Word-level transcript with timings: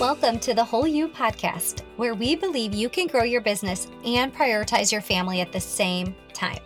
Welcome 0.00 0.38
to 0.38 0.54
the 0.54 0.64
Whole 0.64 0.86
You 0.86 1.08
podcast, 1.08 1.82
where 1.98 2.14
we 2.14 2.34
believe 2.34 2.72
you 2.72 2.88
can 2.88 3.06
grow 3.06 3.22
your 3.22 3.42
business 3.42 3.86
and 4.02 4.34
prioritize 4.34 4.90
your 4.90 5.02
family 5.02 5.42
at 5.42 5.52
the 5.52 5.60
same 5.60 6.16
time. 6.32 6.60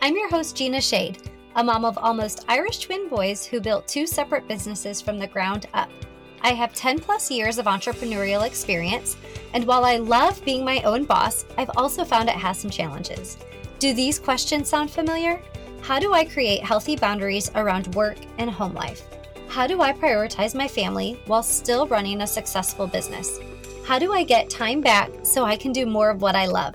I'm 0.00 0.16
your 0.16 0.28
host, 0.28 0.56
Gina 0.56 0.78
Schade, 0.78 1.28
a 1.54 1.62
mom 1.62 1.84
of 1.84 1.96
almost 1.96 2.44
Irish 2.48 2.80
twin 2.80 3.08
boys 3.08 3.46
who 3.46 3.60
built 3.60 3.86
two 3.86 4.04
separate 4.04 4.48
businesses 4.48 5.00
from 5.00 5.20
the 5.20 5.28
ground 5.28 5.66
up. 5.74 5.92
I 6.40 6.54
have 6.54 6.74
10 6.74 6.98
plus 6.98 7.30
years 7.30 7.58
of 7.58 7.66
entrepreneurial 7.66 8.44
experience, 8.44 9.16
and 9.54 9.64
while 9.64 9.84
I 9.84 9.98
love 9.98 10.44
being 10.44 10.64
my 10.64 10.82
own 10.82 11.04
boss, 11.04 11.44
I've 11.56 11.70
also 11.76 12.04
found 12.04 12.28
it 12.28 12.34
has 12.34 12.58
some 12.58 12.70
challenges. 12.70 13.36
Do 13.78 13.94
these 13.94 14.18
questions 14.18 14.68
sound 14.68 14.90
familiar? 14.90 15.40
How 15.82 16.00
do 16.00 16.14
I 16.14 16.24
create 16.24 16.64
healthy 16.64 16.96
boundaries 16.96 17.48
around 17.54 17.94
work 17.94 18.16
and 18.38 18.50
home 18.50 18.74
life? 18.74 19.11
How 19.52 19.66
do 19.66 19.82
I 19.82 19.92
prioritize 19.92 20.54
my 20.54 20.66
family 20.66 21.20
while 21.26 21.42
still 21.42 21.86
running 21.86 22.22
a 22.22 22.26
successful 22.26 22.86
business? 22.86 23.38
How 23.84 23.98
do 23.98 24.10
I 24.10 24.24
get 24.24 24.48
time 24.48 24.80
back 24.80 25.10
so 25.24 25.44
I 25.44 25.56
can 25.56 25.72
do 25.72 25.84
more 25.84 26.08
of 26.08 26.22
what 26.22 26.34
I 26.34 26.46
love? 26.46 26.74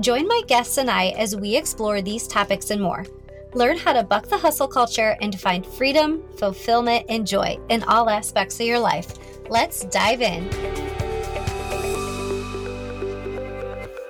Join 0.00 0.26
my 0.26 0.42
guests 0.48 0.76
and 0.78 0.90
I 0.90 1.10
as 1.10 1.36
we 1.36 1.54
explore 1.54 2.02
these 2.02 2.26
topics 2.26 2.70
and 2.70 2.82
more. 2.82 3.06
Learn 3.54 3.76
how 3.76 3.92
to 3.92 4.02
buck 4.02 4.26
the 4.26 4.36
hustle 4.36 4.66
culture 4.66 5.16
and 5.20 5.40
find 5.40 5.64
freedom, 5.64 6.20
fulfillment, 6.36 7.06
and 7.08 7.24
joy 7.24 7.60
in 7.68 7.84
all 7.84 8.10
aspects 8.10 8.58
of 8.58 8.66
your 8.66 8.80
life. 8.80 9.14
Let's 9.48 9.84
dive 9.84 10.20
in. 10.20 10.50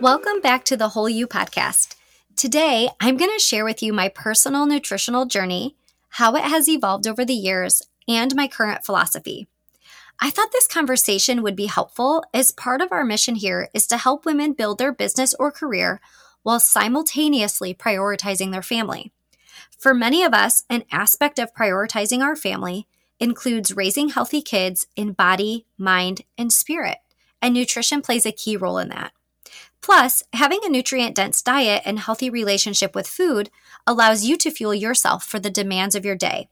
Welcome 0.01 0.41
back 0.41 0.65
to 0.65 0.77
the 0.79 0.89
Whole 0.89 1.11
You 1.11 1.27
podcast. 1.27 1.97
Today, 2.35 2.89
I'm 2.99 3.19
going 3.19 3.37
to 3.37 3.45
share 3.45 3.67
with 3.67 3.83
you 3.83 3.93
my 3.93 4.09
personal 4.09 4.65
nutritional 4.65 5.27
journey, 5.27 5.77
how 6.09 6.35
it 6.35 6.45
has 6.45 6.67
evolved 6.67 7.07
over 7.07 7.23
the 7.23 7.35
years, 7.35 7.83
and 8.09 8.35
my 8.35 8.49
current 8.49 8.85
philosophy. 8.85 9.47
I 10.21 10.31
thought 10.31 10.53
this 10.53 10.67
conversation 10.67 11.43
would 11.43 11.57
be 11.57 11.67
helpful 11.67 12.25
as 12.33 12.51
part 12.51 12.81
of 12.81 12.91
our 12.91 13.05
mission 13.05 13.35
here 13.35 13.69
is 13.75 13.87
to 13.89 13.99
help 13.99 14.25
women 14.25 14.53
build 14.53 14.79
their 14.79 14.93
business 14.93 15.35
or 15.35 15.51
career 15.51 16.01
while 16.43 16.61
simultaneously 16.61 17.75
prioritizing 17.75 18.51
their 18.51 18.63
family. 18.63 19.13
For 19.79 19.93
many 19.93 20.23
of 20.23 20.33
us, 20.33 20.65
an 20.71 20.85
aspect 20.91 21.39
of 21.39 21.55
prioritizing 21.55 22.23
our 22.23 22.37
family 22.37 22.87
includes 23.21 23.77
raising 23.77 24.11
healthy 24.11 24.41
kids 24.41 24.87
in 24.97 25.13
body, 25.13 25.67
mind, 25.77 26.23
and 26.39 26.53
spirit, 26.53 26.99
and 27.43 27.53
nutrition 27.53 28.01
plays 28.01 28.25
a 28.25 28.33
key 28.33 28.57
role 28.57 28.79
in 28.79 28.89
that. 28.89 29.13
Plus, 29.83 30.23
having 30.33 30.61
a 30.65 30.69
nutrient 30.69 31.15
dense 31.15 31.43
diet 31.43 31.83
and 31.85 31.99
healthy 31.99 32.31
relationship 32.31 32.95
with 32.95 33.07
food 33.07 33.51
allows 33.87 34.25
you 34.25 34.37
to 34.39 34.51
fuel 34.51 34.75
yourself 34.75 35.25
for 35.25 35.39
the 35.39 35.51
demands 35.51 35.95
of 35.95 36.05
your 36.05 36.17
day 36.17 36.49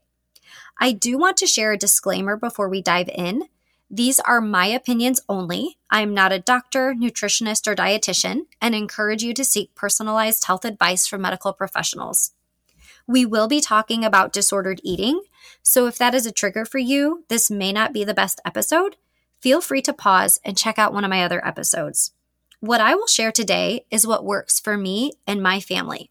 I 0.78 0.92
do 0.92 1.18
want 1.18 1.36
to 1.38 1.46
share 1.46 1.72
a 1.72 1.78
disclaimer 1.78 2.36
before 2.36 2.68
we 2.68 2.82
dive 2.82 3.08
in. 3.08 3.44
These 3.90 4.18
are 4.20 4.40
my 4.40 4.66
opinions 4.66 5.20
only. 5.28 5.78
I'm 5.90 6.14
not 6.14 6.32
a 6.32 6.38
doctor, 6.38 6.94
nutritionist, 6.94 7.66
or 7.66 7.76
dietitian 7.76 8.46
and 8.60 8.74
encourage 8.74 9.22
you 9.22 9.34
to 9.34 9.44
seek 9.44 9.74
personalized 9.74 10.44
health 10.46 10.64
advice 10.64 11.06
from 11.06 11.22
medical 11.22 11.52
professionals. 11.52 12.32
We 13.06 13.24
will 13.26 13.46
be 13.46 13.60
talking 13.60 14.04
about 14.04 14.32
disordered 14.32 14.80
eating, 14.82 15.22
so 15.62 15.86
if 15.86 15.98
that 15.98 16.14
is 16.14 16.26
a 16.26 16.32
trigger 16.32 16.64
for 16.64 16.78
you, 16.78 17.24
this 17.28 17.50
may 17.50 17.72
not 17.72 17.92
be 17.92 18.02
the 18.02 18.14
best 18.14 18.40
episode. 18.44 18.96
Feel 19.40 19.60
free 19.60 19.82
to 19.82 19.92
pause 19.92 20.40
and 20.44 20.56
check 20.56 20.78
out 20.78 20.92
one 20.92 21.04
of 21.04 21.10
my 21.10 21.22
other 21.22 21.46
episodes. 21.46 22.12
What 22.60 22.80
I 22.80 22.94
will 22.94 23.06
share 23.06 23.30
today 23.30 23.84
is 23.90 24.06
what 24.06 24.24
works 24.24 24.58
for 24.58 24.78
me 24.78 25.12
and 25.26 25.42
my 25.42 25.60
family. 25.60 26.10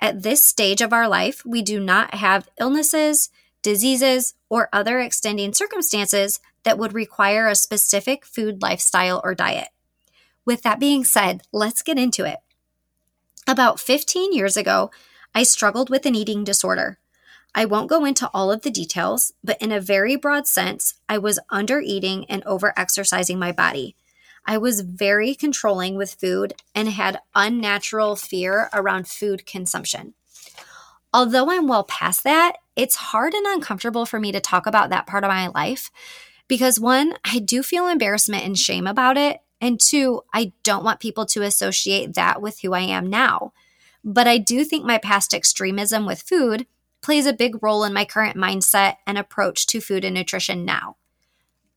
At 0.00 0.22
this 0.22 0.44
stage 0.44 0.80
of 0.80 0.92
our 0.92 1.08
life, 1.08 1.42
we 1.46 1.62
do 1.62 1.78
not 1.78 2.14
have 2.14 2.48
illnesses, 2.58 3.30
diseases, 3.66 4.34
or 4.48 4.68
other 4.72 5.00
extending 5.00 5.52
circumstances 5.52 6.38
that 6.62 6.78
would 6.78 6.94
require 6.94 7.48
a 7.48 7.56
specific 7.56 8.24
food 8.24 8.62
lifestyle 8.62 9.20
or 9.24 9.34
diet. 9.34 9.70
With 10.44 10.62
that 10.62 10.78
being 10.78 11.02
said, 11.02 11.42
let's 11.52 11.82
get 11.82 11.98
into 11.98 12.24
it. 12.24 12.38
About 13.44 13.80
15 13.80 14.32
years 14.32 14.56
ago, 14.56 14.92
I 15.34 15.42
struggled 15.42 15.90
with 15.90 16.06
an 16.06 16.14
eating 16.14 16.44
disorder. 16.44 17.00
I 17.56 17.64
won't 17.64 17.90
go 17.90 18.04
into 18.04 18.30
all 18.32 18.52
of 18.52 18.62
the 18.62 18.70
details, 18.70 19.32
but 19.42 19.60
in 19.60 19.72
a 19.72 19.80
very 19.80 20.14
broad 20.14 20.46
sense, 20.46 20.94
I 21.08 21.18
was 21.18 21.40
under 21.50 21.80
eating 21.80 22.24
and 22.26 22.44
over 22.44 22.72
exercising 22.76 23.36
my 23.36 23.50
body. 23.50 23.96
I 24.44 24.58
was 24.58 24.82
very 24.82 25.34
controlling 25.34 25.96
with 25.96 26.20
food 26.20 26.54
and 26.72 26.88
had 26.88 27.18
unnatural 27.34 28.14
fear 28.14 28.70
around 28.72 29.08
food 29.08 29.44
consumption. 29.44 30.14
Although 31.12 31.50
I'm 31.50 31.66
well 31.66 31.82
past 31.82 32.22
that, 32.22 32.58
it's 32.76 32.94
hard 32.94 33.34
and 33.34 33.46
uncomfortable 33.46 34.06
for 34.06 34.20
me 34.20 34.30
to 34.32 34.40
talk 34.40 34.66
about 34.66 34.90
that 34.90 35.06
part 35.06 35.24
of 35.24 35.28
my 35.28 35.48
life 35.48 35.90
because 36.48 36.78
one, 36.78 37.14
I 37.24 37.38
do 37.38 37.62
feel 37.62 37.88
embarrassment 37.88 38.44
and 38.44 38.56
shame 38.56 38.86
about 38.86 39.16
it. 39.16 39.40
And 39.60 39.80
two, 39.80 40.22
I 40.32 40.52
don't 40.62 40.84
want 40.84 41.00
people 41.00 41.26
to 41.26 41.42
associate 41.42 42.14
that 42.14 42.42
with 42.42 42.60
who 42.60 42.74
I 42.74 42.80
am 42.80 43.08
now. 43.08 43.52
But 44.04 44.28
I 44.28 44.38
do 44.38 44.64
think 44.64 44.84
my 44.84 44.98
past 44.98 45.34
extremism 45.34 46.06
with 46.06 46.22
food 46.22 46.66
plays 47.02 47.26
a 47.26 47.32
big 47.32 47.62
role 47.62 47.84
in 47.84 47.92
my 47.92 48.04
current 48.04 48.36
mindset 48.36 48.96
and 49.06 49.18
approach 49.18 49.66
to 49.68 49.80
food 49.80 50.04
and 50.04 50.14
nutrition 50.14 50.64
now. 50.64 50.96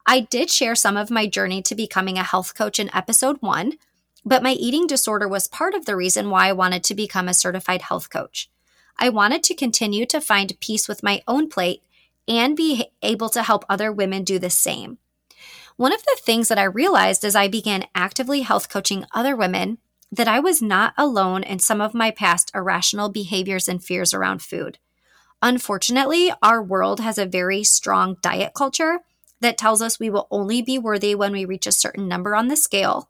I 0.05 0.21
did 0.21 0.49
share 0.49 0.75
some 0.75 0.97
of 0.97 1.11
my 1.11 1.27
journey 1.27 1.61
to 1.63 1.75
becoming 1.75 2.17
a 2.17 2.23
health 2.23 2.55
coach 2.55 2.79
in 2.79 2.93
episode 2.95 3.37
one, 3.41 3.73
but 4.25 4.43
my 4.43 4.53
eating 4.53 4.87
disorder 4.87 5.27
was 5.27 5.47
part 5.47 5.73
of 5.73 5.85
the 5.85 5.95
reason 5.95 6.29
why 6.29 6.47
I 6.47 6.53
wanted 6.53 6.83
to 6.85 6.95
become 6.95 7.27
a 7.27 7.33
certified 7.33 7.83
health 7.83 8.09
coach. 8.09 8.49
I 8.99 9.09
wanted 9.09 9.43
to 9.43 9.55
continue 9.55 10.05
to 10.07 10.19
find 10.19 10.59
peace 10.59 10.89
with 10.89 11.03
my 11.03 11.23
own 11.25 11.49
plate 11.49 11.81
and 12.27 12.55
be 12.55 12.91
able 13.01 13.29
to 13.29 13.41
help 13.41 13.63
other 13.67 13.91
women 13.91 14.23
do 14.23 14.37
the 14.37 14.49
same. 14.49 14.97
One 15.77 15.93
of 15.93 16.03
the 16.03 16.17
things 16.19 16.49
that 16.49 16.59
I 16.59 16.63
realized 16.65 17.23
as 17.23 17.35
I 17.35 17.47
began 17.47 17.85
actively 17.95 18.41
health 18.41 18.67
coaching 18.67 19.05
other 19.13 19.35
women 19.35 19.77
that 20.11 20.27
I 20.27 20.41
was 20.41 20.61
not 20.61 20.93
alone 20.97 21.43
in 21.43 21.59
some 21.59 21.79
of 21.79 21.93
my 21.93 22.11
past 22.11 22.51
irrational 22.53 23.09
behaviors 23.09 23.69
and 23.69 23.81
fears 23.81 24.13
around 24.13 24.41
food. 24.41 24.77
Unfortunately, 25.41 26.33
our 26.43 26.61
world 26.61 26.99
has 26.99 27.17
a 27.17 27.25
very 27.25 27.63
strong 27.63 28.17
diet 28.21 28.51
culture 28.53 28.99
that 29.39 29.57
tells 29.57 29.81
us 29.81 29.99
we 29.99 30.09
will 30.09 30.27
only 30.29 30.61
be 30.61 30.77
worthy 30.77 31.16
when 31.16 31.31
we 31.31 31.45
reach 31.45 31.66
a 31.66 31.71
certain 31.71 32.09
number 32.09 32.35
on 32.35 32.49
the 32.49 32.57
scale, 32.57 33.09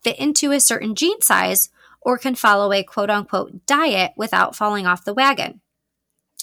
fit 0.00 0.16
into 0.18 0.52
a 0.52 0.60
certain 0.60 0.94
jean 0.94 1.20
size, 1.20 1.70
or 2.04 2.18
can 2.18 2.34
follow 2.34 2.72
a 2.72 2.82
quote 2.82 3.10
unquote 3.10 3.66
diet 3.66 4.12
without 4.16 4.54
falling 4.54 4.86
off 4.86 5.04
the 5.04 5.14
wagon. 5.14 5.60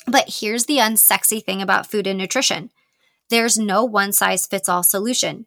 But 0.08 0.40
here's 0.40 0.66
the 0.66 0.78
unsexy 0.78 1.44
thing 1.44 1.62
about 1.62 1.90
food 1.90 2.08
and 2.08 2.18
nutrition 2.18 2.72
there's 3.30 3.58
no 3.58 3.86
one 3.86 4.12
size 4.12 4.46
fits 4.46 4.68
all 4.68 4.84
solution. 4.84 5.46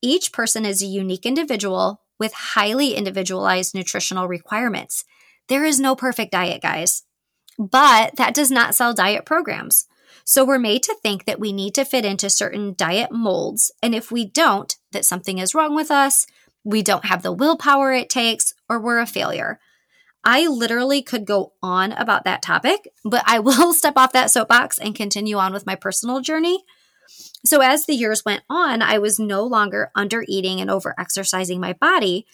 Each 0.00 0.32
person 0.32 0.64
is 0.64 0.82
a 0.82 0.86
unique 0.86 1.26
individual 1.26 2.00
with 2.18 2.32
highly 2.32 2.94
individualized 2.94 3.74
nutritional 3.74 4.26
requirements. 4.26 5.04
There 5.48 5.64
is 5.64 5.78
no 5.78 5.94
perfect 5.94 6.32
diet, 6.32 6.62
guys. 6.62 7.02
But 7.58 8.16
that 8.16 8.34
does 8.34 8.50
not 8.50 8.74
sell 8.74 8.94
diet 8.94 9.26
programs. 9.26 9.86
So 10.24 10.44
we're 10.44 10.58
made 10.58 10.82
to 10.84 10.96
think 11.02 11.24
that 11.24 11.40
we 11.40 11.52
need 11.52 11.74
to 11.74 11.84
fit 11.84 12.04
into 12.04 12.30
certain 12.30 12.74
diet 12.74 13.12
molds. 13.12 13.72
And 13.82 13.94
if 13.94 14.10
we 14.10 14.24
don't, 14.24 14.74
that 14.92 15.04
something 15.04 15.38
is 15.38 15.54
wrong 15.54 15.74
with 15.74 15.90
us, 15.90 16.26
we 16.64 16.82
don't 16.82 17.06
have 17.06 17.22
the 17.22 17.32
willpower 17.32 17.92
it 17.92 18.10
takes, 18.10 18.54
or 18.68 18.80
we're 18.80 18.98
a 18.98 19.06
failure. 19.06 19.58
I 20.24 20.46
literally 20.46 21.02
could 21.02 21.24
go 21.24 21.52
on 21.62 21.92
about 21.92 22.24
that 22.24 22.42
topic, 22.42 22.88
but 23.04 23.22
I 23.26 23.38
will 23.40 23.72
step 23.72 23.94
off 23.96 24.12
that 24.12 24.30
soapbox 24.30 24.78
and 24.78 24.94
continue 24.94 25.36
on 25.36 25.52
with 25.52 25.66
my 25.66 25.74
personal 25.74 26.20
journey. 26.20 26.64
So, 27.44 27.62
as 27.62 27.86
the 27.86 27.94
years 27.94 28.24
went 28.24 28.42
on, 28.50 28.82
I 28.82 28.98
was 28.98 29.18
no 29.18 29.44
longer 29.44 29.90
under 29.94 30.24
eating 30.28 30.60
and 30.60 30.70
over 30.70 30.94
exercising 30.98 31.60
my 31.60 31.72
body, 31.72 32.26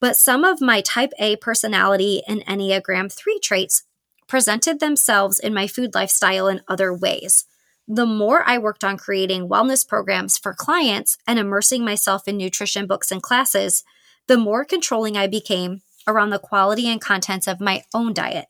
but 0.00 0.16
some 0.16 0.44
of 0.44 0.60
my 0.60 0.80
type 0.80 1.12
A 1.18 1.36
personality 1.36 2.22
and 2.26 2.44
Enneagram 2.46 3.12
3 3.12 3.38
traits 3.38 3.84
presented 4.26 4.80
themselves 4.80 5.38
in 5.38 5.54
my 5.54 5.66
food 5.66 5.94
lifestyle 5.94 6.48
in 6.48 6.62
other 6.68 6.92
ways. 6.92 7.44
The 7.86 8.06
more 8.06 8.42
I 8.44 8.58
worked 8.58 8.82
on 8.82 8.96
creating 8.96 9.48
wellness 9.48 9.86
programs 9.86 10.36
for 10.36 10.52
clients 10.52 11.16
and 11.26 11.38
immersing 11.38 11.84
myself 11.84 12.26
in 12.26 12.36
nutrition 12.36 12.88
books 12.88 13.12
and 13.12 13.22
classes, 13.22 13.84
the 14.28 14.36
more 14.36 14.64
controlling 14.64 15.16
I 15.16 15.26
became 15.26 15.82
around 16.06 16.30
the 16.30 16.38
quality 16.38 16.88
and 16.88 17.00
contents 17.00 17.46
of 17.46 17.60
my 17.60 17.82
own 17.94 18.12
diet. 18.12 18.46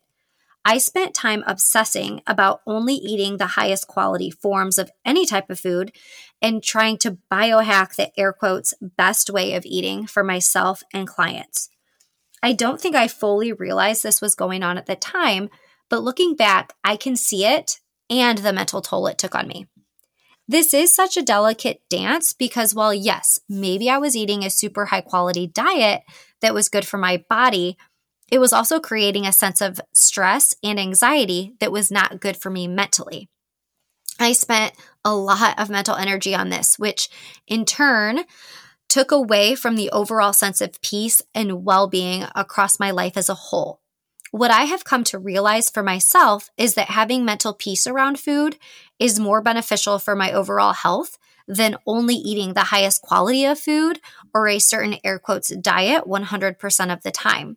I 0.64 0.78
spent 0.78 1.14
time 1.14 1.44
obsessing 1.46 2.22
about 2.26 2.60
only 2.66 2.94
eating 2.94 3.36
the 3.36 3.46
highest 3.46 3.86
quality 3.86 4.32
forms 4.32 4.78
of 4.78 4.90
any 5.04 5.24
type 5.24 5.48
of 5.48 5.60
food 5.60 5.92
and 6.42 6.60
trying 6.60 6.98
to 6.98 7.18
biohack 7.30 7.94
the 7.94 8.10
air 8.18 8.32
quotes 8.32 8.74
best 8.80 9.30
way 9.30 9.54
of 9.54 9.64
eating 9.64 10.08
for 10.08 10.24
myself 10.24 10.82
and 10.92 11.06
clients. 11.06 11.68
I 12.42 12.52
don't 12.52 12.80
think 12.80 12.96
I 12.96 13.06
fully 13.06 13.52
realized 13.52 14.02
this 14.02 14.20
was 14.20 14.34
going 14.34 14.64
on 14.64 14.76
at 14.76 14.86
the 14.86 14.96
time, 14.96 15.50
but 15.88 16.02
looking 16.02 16.34
back, 16.34 16.72
I 16.82 16.96
can 16.96 17.14
see 17.14 17.44
it 17.44 17.78
and 18.10 18.38
the 18.38 18.52
mental 18.52 18.82
toll 18.82 19.06
it 19.06 19.18
took 19.18 19.36
on 19.36 19.46
me. 19.46 19.66
This 20.48 20.72
is 20.72 20.94
such 20.94 21.16
a 21.16 21.22
delicate 21.22 21.82
dance 21.90 22.32
because, 22.32 22.74
while 22.74 22.94
yes, 22.94 23.40
maybe 23.48 23.90
I 23.90 23.98
was 23.98 24.14
eating 24.14 24.44
a 24.44 24.50
super 24.50 24.86
high 24.86 25.00
quality 25.00 25.48
diet 25.48 26.02
that 26.40 26.54
was 26.54 26.68
good 26.68 26.86
for 26.86 26.98
my 26.98 27.24
body, 27.28 27.76
it 28.30 28.38
was 28.38 28.52
also 28.52 28.78
creating 28.78 29.26
a 29.26 29.32
sense 29.32 29.60
of 29.60 29.80
stress 29.92 30.54
and 30.62 30.78
anxiety 30.78 31.54
that 31.60 31.72
was 31.72 31.90
not 31.90 32.20
good 32.20 32.36
for 32.36 32.50
me 32.50 32.68
mentally. 32.68 33.28
I 34.18 34.32
spent 34.32 34.74
a 35.04 35.14
lot 35.14 35.58
of 35.58 35.68
mental 35.68 35.96
energy 35.96 36.34
on 36.34 36.48
this, 36.48 36.78
which 36.78 37.08
in 37.46 37.64
turn 37.64 38.20
took 38.88 39.10
away 39.10 39.54
from 39.54 39.76
the 39.76 39.90
overall 39.90 40.32
sense 40.32 40.60
of 40.60 40.80
peace 40.80 41.22
and 41.34 41.64
well 41.64 41.88
being 41.88 42.24
across 42.34 42.80
my 42.80 42.90
life 42.90 43.16
as 43.16 43.28
a 43.28 43.34
whole. 43.34 43.80
What 44.30 44.50
I 44.50 44.64
have 44.64 44.84
come 44.84 45.04
to 45.04 45.18
realize 45.18 45.70
for 45.70 45.82
myself 45.82 46.50
is 46.56 46.74
that 46.74 46.88
having 46.88 47.24
mental 47.24 47.54
peace 47.54 47.86
around 47.86 48.18
food 48.18 48.58
is 48.98 49.20
more 49.20 49.40
beneficial 49.40 49.98
for 49.98 50.16
my 50.16 50.32
overall 50.32 50.72
health 50.72 51.16
than 51.46 51.76
only 51.86 52.14
eating 52.14 52.54
the 52.54 52.64
highest 52.64 53.02
quality 53.02 53.44
of 53.44 53.58
food 53.58 54.00
or 54.34 54.48
a 54.48 54.58
certain 54.58 54.96
air 55.04 55.18
quotes 55.18 55.54
diet 55.56 56.04
100% 56.04 56.92
of 56.92 57.02
the 57.02 57.10
time. 57.10 57.56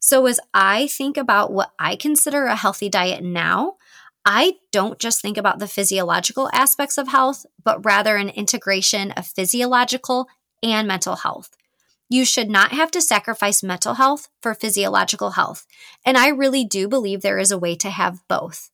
So, 0.00 0.24
as 0.26 0.40
I 0.54 0.86
think 0.86 1.18
about 1.18 1.52
what 1.52 1.72
I 1.78 1.96
consider 1.96 2.46
a 2.46 2.56
healthy 2.56 2.88
diet 2.88 3.22
now, 3.22 3.74
I 4.24 4.54
don't 4.72 4.98
just 4.98 5.20
think 5.20 5.36
about 5.36 5.58
the 5.58 5.68
physiological 5.68 6.48
aspects 6.54 6.96
of 6.96 7.08
health, 7.08 7.44
but 7.62 7.84
rather 7.84 8.16
an 8.16 8.30
integration 8.30 9.10
of 9.12 9.26
physiological 9.26 10.28
and 10.62 10.88
mental 10.88 11.16
health. 11.16 11.56
You 12.12 12.24
should 12.24 12.50
not 12.50 12.72
have 12.72 12.90
to 12.90 13.00
sacrifice 13.00 13.62
mental 13.62 13.94
health 13.94 14.28
for 14.42 14.52
physiological 14.52 15.30
health. 15.30 15.64
And 16.04 16.18
I 16.18 16.28
really 16.28 16.64
do 16.64 16.88
believe 16.88 17.22
there 17.22 17.38
is 17.38 17.52
a 17.52 17.58
way 17.58 17.76
to 17.76 17.88
have 17.88 18.26
both. 18.26 18.68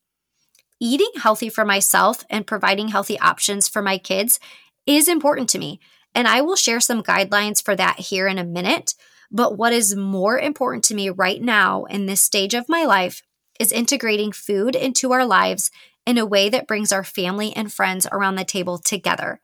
Eating 0.81 1.11
healthy 1.17 1.51
for 1.51 1.65
myself 1.65 2.25
and 2.31 2.47
providing 2.47 2.89
healthy 2.89 3.19
options 3.21 3.69
for 3.69 3.83
my 3.83 3.99
kids 3.99 4.41
is 4.87 5.07
important 5.07 5.51
to 5.51 5.59
me. 5.59 5.81
And 6.15 6.27
I 6.27 6.41
will 6.41 6.57
share 6.57 6.81
some 6.81 7.03
guidelines 7.03 7.63
for 7.63 7.77
that 7.77 8.01
here 8.01 8.27
in 8.27 8.39
a 8.39 8.45
minute. 8.45 8.95
But 9.31 9.59
what 9.59 9.75
is 9.75 9.95
more 9.95 10.39
important 10.39 10.85
to 10.85 10.95
me 10.95 11.11
right 11.11 11.43
now 11.43 11.85
in 11.85 12.07
this 12.07 12.23
stage 12.23 12.55
of 12.55 12.71
my 12.71 12.87
life 12.87 13.23
is 13.61 13.71
integrating 13.71 14.33
food 14.33 14.75
into 14.75 15.13
our 15.13 15.27
lives 15.27 15.71
in 16.07 16.17
a 16.17 16.25
way 16.25 16.49
that 16.49 16.67
brings 16.67 16.91
our 16.91 17.05
family 17.05 17.55
and 17.55 17.71
friends 17.71 18.07
around 18.11 18.37
the 18.37 18.45
table 18.45 18.79
together. 18.79 19.43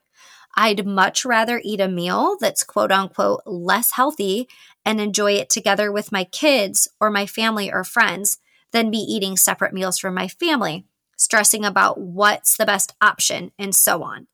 I'd 0.55 0.87
much 0.87 1.25
rather 1.25 1.61
eat 1.65 1.81
a 1.81 1.89
meal 1.89 2.37
that's 2.41 2.65
quote 2.65 2.93
unquote 2.93 3.43
less 3.47 3.93
healthy 3.93 4.49
and 4.85 5.01
enjoy 5.01 5.33
it 5.33 5.49
together 5.49 5.91
with 5.91 6.13
my 6.13 6.25
kids 6.25 6.89
or 7.01 7.11
my 7.11 7.27
family 7.27 7.73
or 7.73 7.85
friends 7.85 8.39
than 8.73 8.91
be 8.91 8.99
eating 8.99 9.37
separate 9.37 9.73
meals 9.73 9.99
from 9.99 10.15
my 10.15 10.29
family, 10.29 10.85
stressing 11.17 11.65
about 11.65 12.01
what's 12.01 12.57
the 12.57 12.67
best 12.67 12.95
option 13.01 13.53
and 13.59 13.75
so 13.75 14.03
on. 14.03 14.27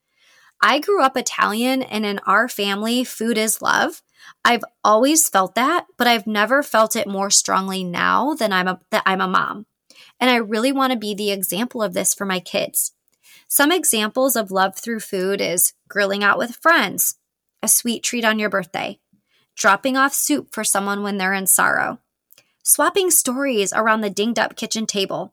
I 0.61 0.81
grew 0.81 1.03
up 1.03 1.17
Italian 1.17 1.83
and 1.83 2.05
in 2.05 2.19
our 2.21 2.49
family, 2.49 3.05
food 3.05 3.39
is 3.39 3.63
love. 3.63 4.03
I've 4.45 4.65
always 4.83 5.29
felt 5.29 5.55
that, 5.55 5.87
but 5.97 6.07
I've 6.07 6.27
never 6.27 6.63
felt 6.63 6.97
it 6.97 7.07
more 7.07 7.31
strongly 7.31 7.85
now 7.85 8.35
than 8.35 8.53
I'm 8.53 8.67
a, 8.67 8.81
that 8.91 9.05
I'm 9.07 9.21
a 9.21 9.29
mom. 9.29 9.67
And 10.19 10.31
I 10.31 10.37
really 10.37 10.73
want 10.73 10.93
to 10.93 10.99
be 10.99 11.15
the 11.15 11.31
example 11.31 11.83
of 11.83 11.95
this 11.95 12.13
for 12.13 12.25
my 12.25 12.41
kids. 12.41 12.93
Some 13.51 13.73
examples 13.73 14.37
of 14.37 14.51
love 14.51 14.77
through 14.77 15.01
food 15.01 15.41
is 15.41 15.73
grilling 15.89 16.23
out 16.23 16.37
with 16.37 16.57
friends, 16.57 17.17
a 17.63 17.69
sweet 17.69 18.03
treat 18.03 18.23
on 18.23 18.39
your 18.39 18.51
birthday, 18.51 19.01
dropping 19.57 19.97
off 19.97 20.13
soup 20.13 20.53
for 20.53 20.63
someone 20.63 21.03
when 21.03 21.17
they're 21.17 21.33
in 21.33 21.47
sorrow, 21.47 21.99
swapping 22.63 23.11
stories 23.11 23.73
around 23.73 24.03
the 24.03 24.11
dinged 24.11 24.39
up 24.39 24.55
kitchen 24.55 24.85
table. 24.85 25.33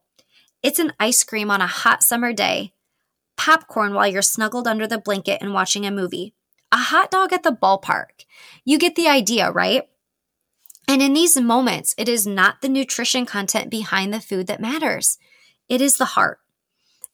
It's 0.63 0.79
an 0.79 0.93
ice 0.97 1.25
cream 1.25 1.51
on 1.51 1.59
a 1.59 1.67
hot 1.67 2.03
summer 2.03 2.31
day, 2.31 2.71
popcorn 3.35 3.93
while 3.93 4.07
you're 4.07 4.21
snuggled 4.21 4.65
under 4.65 4.87
the 4.87 4.97
blanket 4.97 5.41
and 5.41 5.53
watching 5.53 5.85
a 5.85 5.91
movie, 5.91 6.33
a 6.71 6.77
hot 6.77 7.11
dog 7.11 7.33
at 7.33 7.43
the 7.43 7.51
ballpark. 7.51 8.23
You 8.63 8.77
get 8.77 8.95
the 8.95 9.09
idea, 9.09 9.51
right? 9.51 9.89
And 10.87 11.01
in 11.01 11.13
these 11.13 11.35
moments, 11.35 11.93
it 11.97 12.07
is 12.07 12.25
not 12.25 12.61
the 12.61 12.69
nutrition 12.69 13.25
content 13.25 13.69
behind 13.69 14.13
the 14.13 14.21
food 14.21 14.47
that 14.47 14.61
matters. 14.61 15.17
It 15.67 15.81
is 15.81 15.97
the 15.97 16.05
heart. 16.05 16.39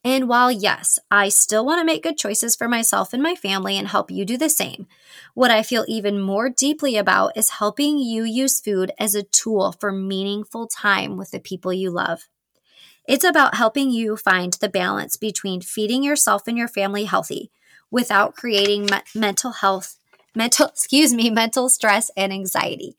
And 0.03 0.27
while, 0.27 0.51
yes, 0.51 0.98
I 1.12 1.30
still 1.30 1.63
want 1.63 1.80
to 1.80 1.86
make 1.86 2.01
good 2.01 2.18
choices 2.18 2.56
for 2.56 2.68
myself 2.68 3.13
and 3.13 3.21
my 3.21 3.36
family 3.36 3.77
and 3.77 3.88
help 3.88 4.09
you 4.09 4.25
do 4.25 4.36
the 4.36 4.50
same, 4.50 4.88
what 5.36 5.51
I 5.51 5.62
feel 5.62 5.86
even 5.88 6.19
more 6.19 6.50
deeply 6.50 6.98
about 6.98 7.38
is 7.38 7.50
helping 7.50 8.00
you 8.00 8.24
use 8.24 8.59
food 8.59 8.92
as 8.98 9.13
a 9.13 9.24
tool 9.24 9.74
for 9.80 9.92
meaningful 9.92 10.68
time 10.68 11.18
with 11.18 11.30
the 11.30 11.39
people 11.39 11.71
you 11.71 11.92
love. 11.92 12.24
It's 13.07 13.24
about 13.24 13.56
helping 13.56 13.92
you 13.92 14.18
find 14.18 14.53
the 14.53 14.69
balance 14.69 15.18
between 15.18 15.62
feeding 15.62 16.03
yourself 16.03 16.48
and 16.48 16.57
your 16.57 16.68
family 16.68 17.06
healthy 17.06 17.51
without 17.92 18.36
creating 18.36 18.86
me- 18.86 19.01
mental 19.13 19.51
health, 19.51 19.98
mental, 20.33 20.68
excuse 20.69 21.13
me, 21.13 21.30
mental 21.30 21.69
stress 21.69 22.09
and 22.18 22.33
anxiety. 22.33 22.95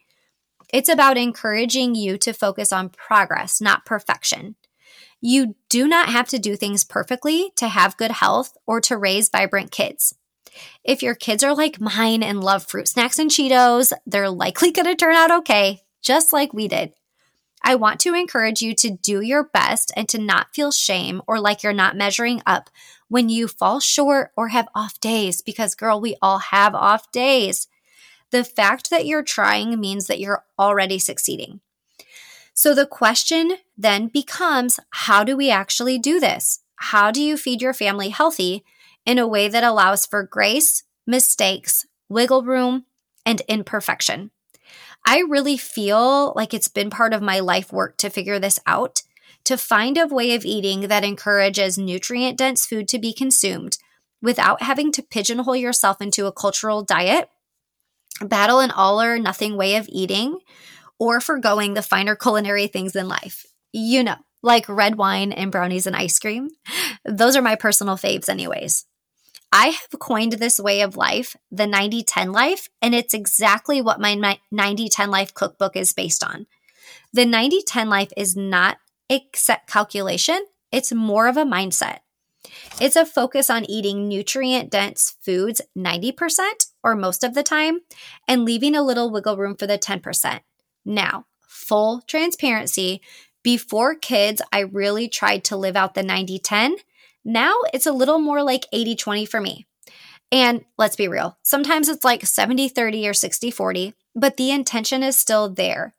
It's 0.73 0.89
about 0.89 1.19
encouraging 1.19 1.95
you 1.97 2.17
to 2.19 2.33
focus 2.33 2.73
on 2.73 2.91
progress, 2.91 3.61
not 3.61 3.85
perfection. 3.85 4.55
You 5.25 5.55
do 5.69 5.87
not 5.87 6.09
have 6.09 6.29
to 6.31 6.39
do 6.39 6.57
things 6.57 6.83
perfectly 6.83 7.53
to 7.57 7.69
have 7.69 7.97
good 7.97 8.11
health 8.11 8.57
or 8.67 8.81
to 8.83 8.99
raise 8.99 9.29
vibrant 9.29 9.71
kids. 9.71 10.17
If 10.83 11.01
your 11.01 11.15
kids 11.15 11.45
are 11.45 11.55
like 11.55 11.81
mine 11.81 12.25
and 12.25 12.43
love 12.43 12.67
fruit 12.67 12.89
snacks 12.89 13.21
and 13.21 13.31
Cheetos, 13.31 13.93
they're 14.05 14.29
likely 14.29 14.71
going 14.73 14.87
to 14.87 14.97
turn 14.97 15.15
out 15.15 15.31
okay, 15.31 15.83
just 16.03 16.33
like 16.33 16.53
we 16.53 16.67
did. 16.67 16.93
I 17.63 17.77
want 17.77 18.01
to 18.01 18.15
encourage 18.15 18.61
you 18.61 18.75
to 18.75 18.91
do 18.91 19.21
your 19.21 19.45
best 19.45 19.93
and 19.97 20.09
to 20.09 20.19
not 20.19 20.49
feel 20.53 20.73
shame 20.73 21.23
or 21.29 21.39
like 21.39 21.63
you're 21.63 21.73
not 21.73 21.97
measuring 21.97 22.43
up 22.45 22.69
when 23.07 23.29
you 23.29 23.47
fall 23.47 23.79
short 23.79 24.33
or 24.37 24.49
have 24.49 24.69
off 24.75 24.99
days, 24.99 25.41
because, 25.41 25.77
girl, 25.77 26.01
we 26.01 26.17
all 26.21 26.39
have 26.39 26.75
off 26.75 27.13
days. 27.13 27.69
The 28.33 28.43
fact 28.43 28.91
that 28.91 29.07
you're 29.07 29.23
trying 29.23 29.79
means 29.79 30.09
that 30.09 30.19
you're 30.19 30.45
already 30.59 30.99
succeeding. 30.99 31.61
So 32.55 32.75
the 32.75 32.87
question 32.87 33.57
then 33.77 34.09
becomes 34.09 34.79
how 34.91 35.25
do 35.25 35.37
we 35.37 35.51
actually 35.51 35.99
do 35.99 36.21
this? 36.21 36.61
How 36.77 37.11
do 37.11 37.23
you 37.23 37.37
feed 37.37 37.63
your 37.63 37.75
family 37.75 38.11
healthy 38.11 38.65
in 39.07 39.19
a 39.19 39.27
way 39.27 39.49
that 39.49 39.65
allows 39.65 40.07
for 40.07 40.23
grace, 40.23 40.85
mistakes, 41.07 41.87
wiggle 42.09 42.43
room, 42.43 42.85
and 43.25 43.41
imperfection? 43.43 44.31
I 45.05 45.21
really 45.21 45.57
feel 45.57 46.33
like 46.37 46.55
it's 46.55 46.69
been 46.69 46.91
part 46.91 47.13
of 47.13 47.23
my 47.23 47.41
life 47.41 47.73
work 47.73 47.97
to 47.99 48.11
figure 48.11 48.39
this 48.39 48.61
out, 48.67 49.03
to 49.45 49.57
find 49.57 49.99
a 49.99 50.07
way 50.07 50.35
of 50.35 50.45
eating 50.45 50.83
that 50.89 51.05
encourages 51.05 51.79
nutrient 51.79 52.39
dense 52.39 52.65
food 52.67 52.87
to 52.89 52.99
be 52.99 53.13
consumed 53.13 53.79
without 54.21 54.63
having 54.63 54.93
to 54.93 55.03
pigeonhole 55.03 55.57
yourself 55.57 56.01
into 56.01 56.27
a 56.27 56.33
cultural 56.33 56.85
diet, 56.85 57.29
battle 58.21 58.61
an 58.61 58.71
all 58.71 59.01
or 59.01 59.19
nothing 59.19 59.57
way 59.57 59.75
of 59.75 59.89
eating, 59.91 60.39
or 61.03 61.21
foregoing 61.21 61.75
the 61.75 61.83
finer 61.83 62.15
culinary 62.15 62.69
things 62.69 62.95
in 62.95 63.09
life. 63.09 63.45
You 63.73 64.05
know, 64.05 64.19
like 64.41 64.69
red 64.69 64.95
wine 64.95 65.33
and 65.33 65.51
brownies 65.51 65.85
and 65.85 65.97
ice 65.97 66.17
cream. 66.21 66.51
Those 67.05 67.35
are 67.35 67.43
my 67.43 67.57
personal 67.57 67.97
faves, 67.97 68.29
anyways. 68.29 68.87
I 69.51 69.67
have 69.71 69.99
coined 69.99 70.35
this 70.35 70.61
way 70.61 70.81
of 70.81 70.97
life, 70.97 71.35
the 71.51 71.67
90 71.67 72.05
10 72.05 72.31
life, 72.31 72.69
and 72.81 72.95
it's 72.95 73.15
exactly 73.15 73.83
what 73.83 74.01
my 74.01 74.39
90 74.53 74.89
10 74.89 75.11
life 75.11 75.35
cookbook 75.35 75.75
is 75.75 75.93
based 75.93 76.23
on. 76.23 76.47
The 77.13 77.27
90 77.27 77.63
10 77.63 77.91
life 77.91 78.13
is 78.17 78.37
not 78.37 78.79
a 79.11 79.27
set 79.35 79.67
calculation, 79.67 80.47
it's 80.71 80.93
more 80.93 81.27
of 81.27 81.37
a 81.37 81.45
mindset. 81.45 81.99
It's 82.81 82.97
a 82.97 83.05
focus 83.05 83.51
on 83.51 83.69
eating 83.69 84.07
nutrient 84.07 84.71
dense 84.71 85.17
foods 85.21 85.61
90% 85.77 86.71
or 86.85 86.95
most 86.95 87.25
of 87.25 87.35
the 87.35 87.43
time 87.43 87.81
and 88.29 88.45
leaving 88.45 88.77
a 88.77 88.83
little 88.83 89.11
wiggle 89.11 89.37
room 89.37 89.57
for 89.57 89.67
the 89.67 89.79
10%. 89.79 90.41
Now, 90.85 91.27
full 91.47 92.03
transparency, 92.07 93.01
before 93.43 93.95
kids, 93.95 94.41
I 94.53 94.61
really 94.61 95.09
tried 95.09 95.45
to 95.45 95.57
live 95.57 95.77
out 95.77 95.95
the 95.95 96.03
90 96.03 96.39
10. 96.39 96.77
Now 97.25 97.55
it's 97.73 97.87
a 97.87 97.93
little 97.93 98.19
more 98.19 98.43
like 98.43 98.67
80 98.73 98.97
20 98.97 99.27
for 99.27 99.41
me. 99.41 99.67
And 100.31 100.65
let's 100.79 100.97
be 100.97 101.09
real, 101.09 101.37
sometimes 101.43 101.89
it's 101.89 102.05
like 102.05 102.25
70 102.25 102.69
30 102.69 103.09
or 103.09 103.15
60 103.15 103.51
40, 103.51 103.95
but 104.15 104.37
the 104.37 104.51
intention 104.51 105.03
is 105.03 105.19
still 105.19 105.49
there. 105.49 105.95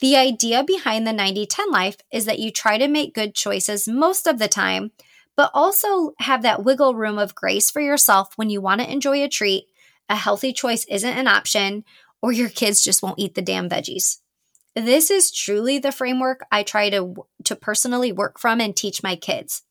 The 0.00 0.16
idea 0.16 0.64
behind 0.64 1.06
the 1.06 1.12
90 1.12 1.46
10 1.46 1.70
life 1.70 1.96
is 2.12 2.26
that 2.26 2.38
you 2.38 2.50
try 2.50 2.78
to 2.78 2.88
make 2.88 3.14
good 3.14 3.34
choices 3.34 3.88
most 3.88 4.26
of 4.26 4.38
the 4.38 4.48
time, 4.48 4.92
but 5.36 5.50
also 5.54 6.12
have 6.18 6.42
that 6.42 6.64
wiggle 6.64 6.94
room 6.94 7.18
of 7.18 7.34
grace 7.34 7.70
for 7.70 7.80
yourself 7.80 8.32
when 8.36 8.50
you 8.50 8.60
want 8.60 8.80
to 8.80 8.90
enjoy 8.90 9.22
a 9.22 9.28
treat, 9.28 9.66
a 10.08 10.16
healthy 10.16 10.52
choice 10.52 10.84
isn't 10.86 11.18
an 11.18 11.26
option, 11.26 11.84
or 12.20 12.32
your 12.32 12.48
kids 12.48 12.84
just 12.84 13.02
won't 13.02 13.18
eat 13.18 13.34
the 13.34 13.42
damn 13.42 13.68
veggies. 13.68 14.18
This 14.74 15.10
is 15.10 15.30
truly 15.30 15.78
the 15.78 15.92
framework 15.92 16.40
I 16.50 16.62
try 16.62 16.88
to, 16.90 17.26
to 17.44 17.56
personally 17.56 18.10
work 18.10 18.38
from 18.38 18.60
and 18.60 18.74
teach 18.74 19.02
my 19.02 19.16
kids. 19.16 19.62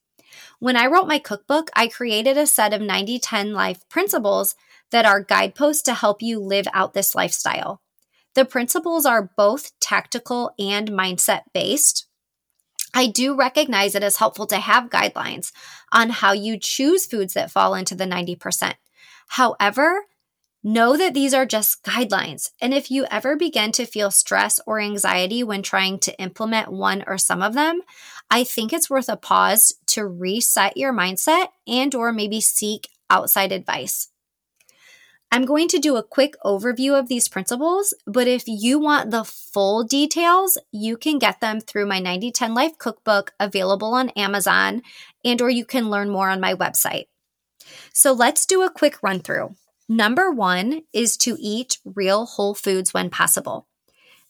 When 0.60 0.78
I 0.78 0.86
wrote 0.86 1.08
my 1.08 1.20
cookbook, 1.20 1.72
I 1.76 1.88
created 1.88 2.38
a 2.38 2.46
set 2.46 2.74
of 2.74 2.82
90 2.82 3.20
10 3.20 3.54
life 3.54 3.88
principles 3.90 4.56
that 4.92 5.06
are 5.06 5.24
guideposts 5.24 5.84
to 5.84 5.94
help 5.94 6.22
you 6.22 6.40
live 6.40 6.68
out 6.74 6.94
this 6.94 7.16
lifestyle. 7.16 7.82
The 8.36 8.46
principles 8.46 9.06
are 9.06 9.32
both 9.36 9.78
tactical 9.80 10.52
and 10.60 10.92
mindset 10.92 11.42
based. 11.54 12.06
I 12.94 13.08
do 13.08 13.36
recognize 13.36 13.96
it 13.96 14.04
is 14.04 14.18
helpful 14.18 14.46
to 14.48 14.58
have 14.58 14.90
guidelines 14.90 15.52
on 15.92 16.10
how 16.10 16.34
you 16.34 16.58
choose 16.60 17.06
foods 17.06 17.34
that 17.34 17.52
fall 17.52 17.74
into 17.74 17.96
the 17.96 18.06
90%. 18.06 18.76
However, 19.30 20.06
Know 20.64 20.96
that 20.96 21.16
these 21.16 21.34
are 21.34 21.46
just 21.46 21.84
guidelines. 21.84 22.52
And 22.62 22.72
if 22.72 22.92
you 22.92 23.06
ever 23.10 23.36
begin 23.36 23.72
to 23.74 23.86
feel 23.86 24.12
stress 24.12 24.60
or 24.68 24.80
anxiety 24.80 25.44
when 25.44 25.64
trying 25.64 25.98
to 26.00 26.16
implement 26.20 26.72
one 26.72 27.04
or 27.08 27.18
some 27.18 27.42
of 27.42 27.56
them, 27.56 27.82
I 28.30 28.44
think 28.44 28.72
it's 28.72 28.90
worth 28.90 29.10
a 29.10 29.18
pause 29.18 29.74
to 29.88 30.06
reset 30.06 30.78
your 30.78 30.94
mindset 30.94 31.48
and 31.68 31.96
or 31.96 32.14
maybe 32.14 32.42
seek 32.42 32.90
outside 33.10 33.52
advice. 33.52 34.10
I'm 35.32 35.46
going 35.46 35.70
to 35.70 35.80
do 35.80 35.96
a 35.96 36.04
quick 36.04 36.36
overview 36.44 37.00
of 37.00 37.08
these 37.08 37.30
principles, 37.30 37.94
but 38.06 38.28
if 38.28 38.44
you 38.48 38.78
want 38.78 39.12
the 39.12 39.24
full 39.24 39.84
details, 39.84 40.58
you 40.72 40.96
can 40.98 41.20
get 41.20 41.40
them 41.40 41.62
through 41.62 41.86
my 41.86 42.00
9010 42.00 42.54
Life 42.54 42.78
cookbook 42.78 43.34
available 43.40 43.94
on 43.94 44.10
Amazon 44.10 44.82
and 45.24 45.42
or 45.42 45.50
you 45.50 45.66
can 45.66 45.90
learn 45.90 46.10
more 46.10 46.30
on 46.30 46.42
my 46.42 46.54
website. 46.54 47.06
So 47.94 48.12
let's 48.12 48.46
do 48.46 48.62
a 48.62 48.70
quick 48.70 49.02
run 49.02 49.22
through. 49.22 49.56
Number 49.92 50.32
1 50.32 50.84
is 50.94 51.18
to 51.18 51.36
eat 51.38 51.80
real 51.84 52.26
whole 52.26 52.54
foods 52.54 52.94
when 52.94 53.10
possible. 53.10 53.68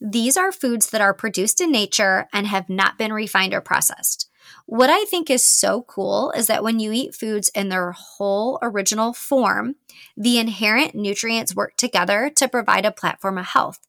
These 0.01 0.35
are 0.35 0.51
foods 0.51 0.89
that 0.89 1.01
are 1.01 1.13
produced 1.13 1.61
in 1.61 1.71
nature 1.71 2.27
and 2.33 2.47
have 2.47 2.67
not 2.67 2.97
been 2.97 3.13
refined 3.13 3.53
or 3.53 3.61
processed. 3.61 4.27
What 4.65 4.89
I 4.89 5.05
think 5.05 5.29
is 5.29 5.43
so 5.43 5.83
cool 5.83 6.31
is 6.31 6.47
that 6.47 6.63
when 6.63 6.79
you 6.79 6.91
eat 6.91 7.13
foods 7.13 7.49
in 7.53 7.69
their 7.69 7.91
whole 7.91 8.57
original 8.63 9.13
form, 9.13 9.75
the 10.17 10.39
inherent 10.39 10.95
nutrients 10.95 11.55
work 11.55 11.77
together 11.77 12.31
to 12.37 12.47
provide 12.47 12.87
a 12.87 12.91
platform 12.91 13.37
of 13.37 13.45
health. 13.45 13.81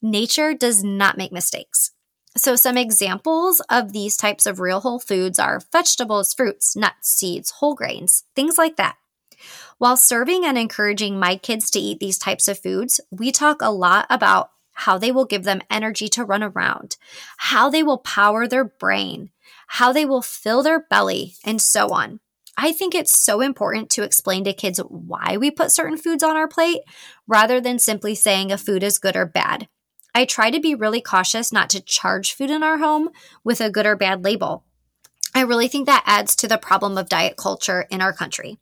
Nature 0.00 0.54
does 0.54 0.82
not 0.82 1.18
make 1.18 1.32
mistakes. 1.32 1.90
So, 2.34 2.56
some 2.56 2.78
examples 2.78 3.60
of 3.68 3.92
these 3.92 4.16
types 4.16 4.46
of 4.46 4.58
real 4.58 4.80
whole 4.80 5.00
foods 5.00 5.38
are 5.38 5.60
vegetables, 5.70 6.32
fruits, 6.32 6.74
nuts, 6.74 7.10
seeds, 7.10 7.50
whole 7.58 7.74
grains, 7.74 8.24
things 8.34 8.56
like 8.56 8.76
that. 8.76 8.96
While 9.78 9.96
serving 9.96 10.44
and 10.44 10.58
encouraging 10.58 11.18
my 11.18 11.36
kids 11.36 11.70
to 11.70 11.78
eat 11.78 12.00
these 12.00 12.18
types 12.18 12.48
of 12.48 12.58
foods, 12.58 13.00
we 13.10 13.32
talk 13.32 13.62
a 13.62 13.72
lot 13.72 14.06
about 14.10 14.50
how 14.72 14.98
they 14.98 15.12
will 15.12 15.24
give 15.24 15.44
them 15.44 15.62
energy 15.70 16.08
to 16.08 16.24
run 16.24 16.42
around, 16.42 16.96
how 17.36 17.68
they 17.68 17.82
will 17.82 17.98
power 17.98 18.46
their 18.46 18.64
brain, 18.64 19.30
how 19.66 19.92
they 19.92 20.04
will 20.04 20.22
fill 20.22 20.62
their 20.62 20.80
belly, 20.80 21.34
and 21.44 21.60
so 21.60 21.88
on. 21.92 22.20
I 22.56 22.72
think 22.72 22.94
it's 22.94 23.18
so 23.18 23.40
important 23.40 23.90
to 23.90 24.02
explain 24.02 24.44
to 24.44 24.52
kids 24.52 24.78
why 24.88 25.36
we 25.38 25.50
put 25.50 25.72
certain 25.72 25.96
foods 25.96 26.22
on 26.22 26.36
our 26.36 26.48
plate 26.48 26.80
rather 27.26 27.60
than 27.60 27.78
simply 27.78 28.14
saying 28.14 28.52
a 28.52 28.58
food 28.58 28.82
is 28.82 28.98
good 28.98 29.16
or 29.16 29.26
bad. 29.26 29.68
I 30.14 30.24
try 30.24 30.50
to 30.50 30.60
be 30.60 30.74
really 30.74 31.00
cautious 31.00 31.52
not 31.52 31.70
to 31.70 31.80
charge 31.80 32.34
food 32.34 32.50
in 32.50 32.62
our 32.62 32.78
home 32.78 33.10
with 33.44 33.60
a 33.60 33.70
good 33.70 33.86
or 33.86 33.96
bad 33.96 34.24
label. 34.24 34.64
I 35.34 35.42
really 35.42 35.68
think 35.68 35.86
that 35.86 36.02
adds 36.06 36.34
to 36.36 36.48
the 36.48 36.58
problem 36.58 36.98
of 36.98 37.08
diet 37.08 37.36
culture 37.36 37.86
in 37.90 38.00
our 38.00 38.12
country. 38.12 38.58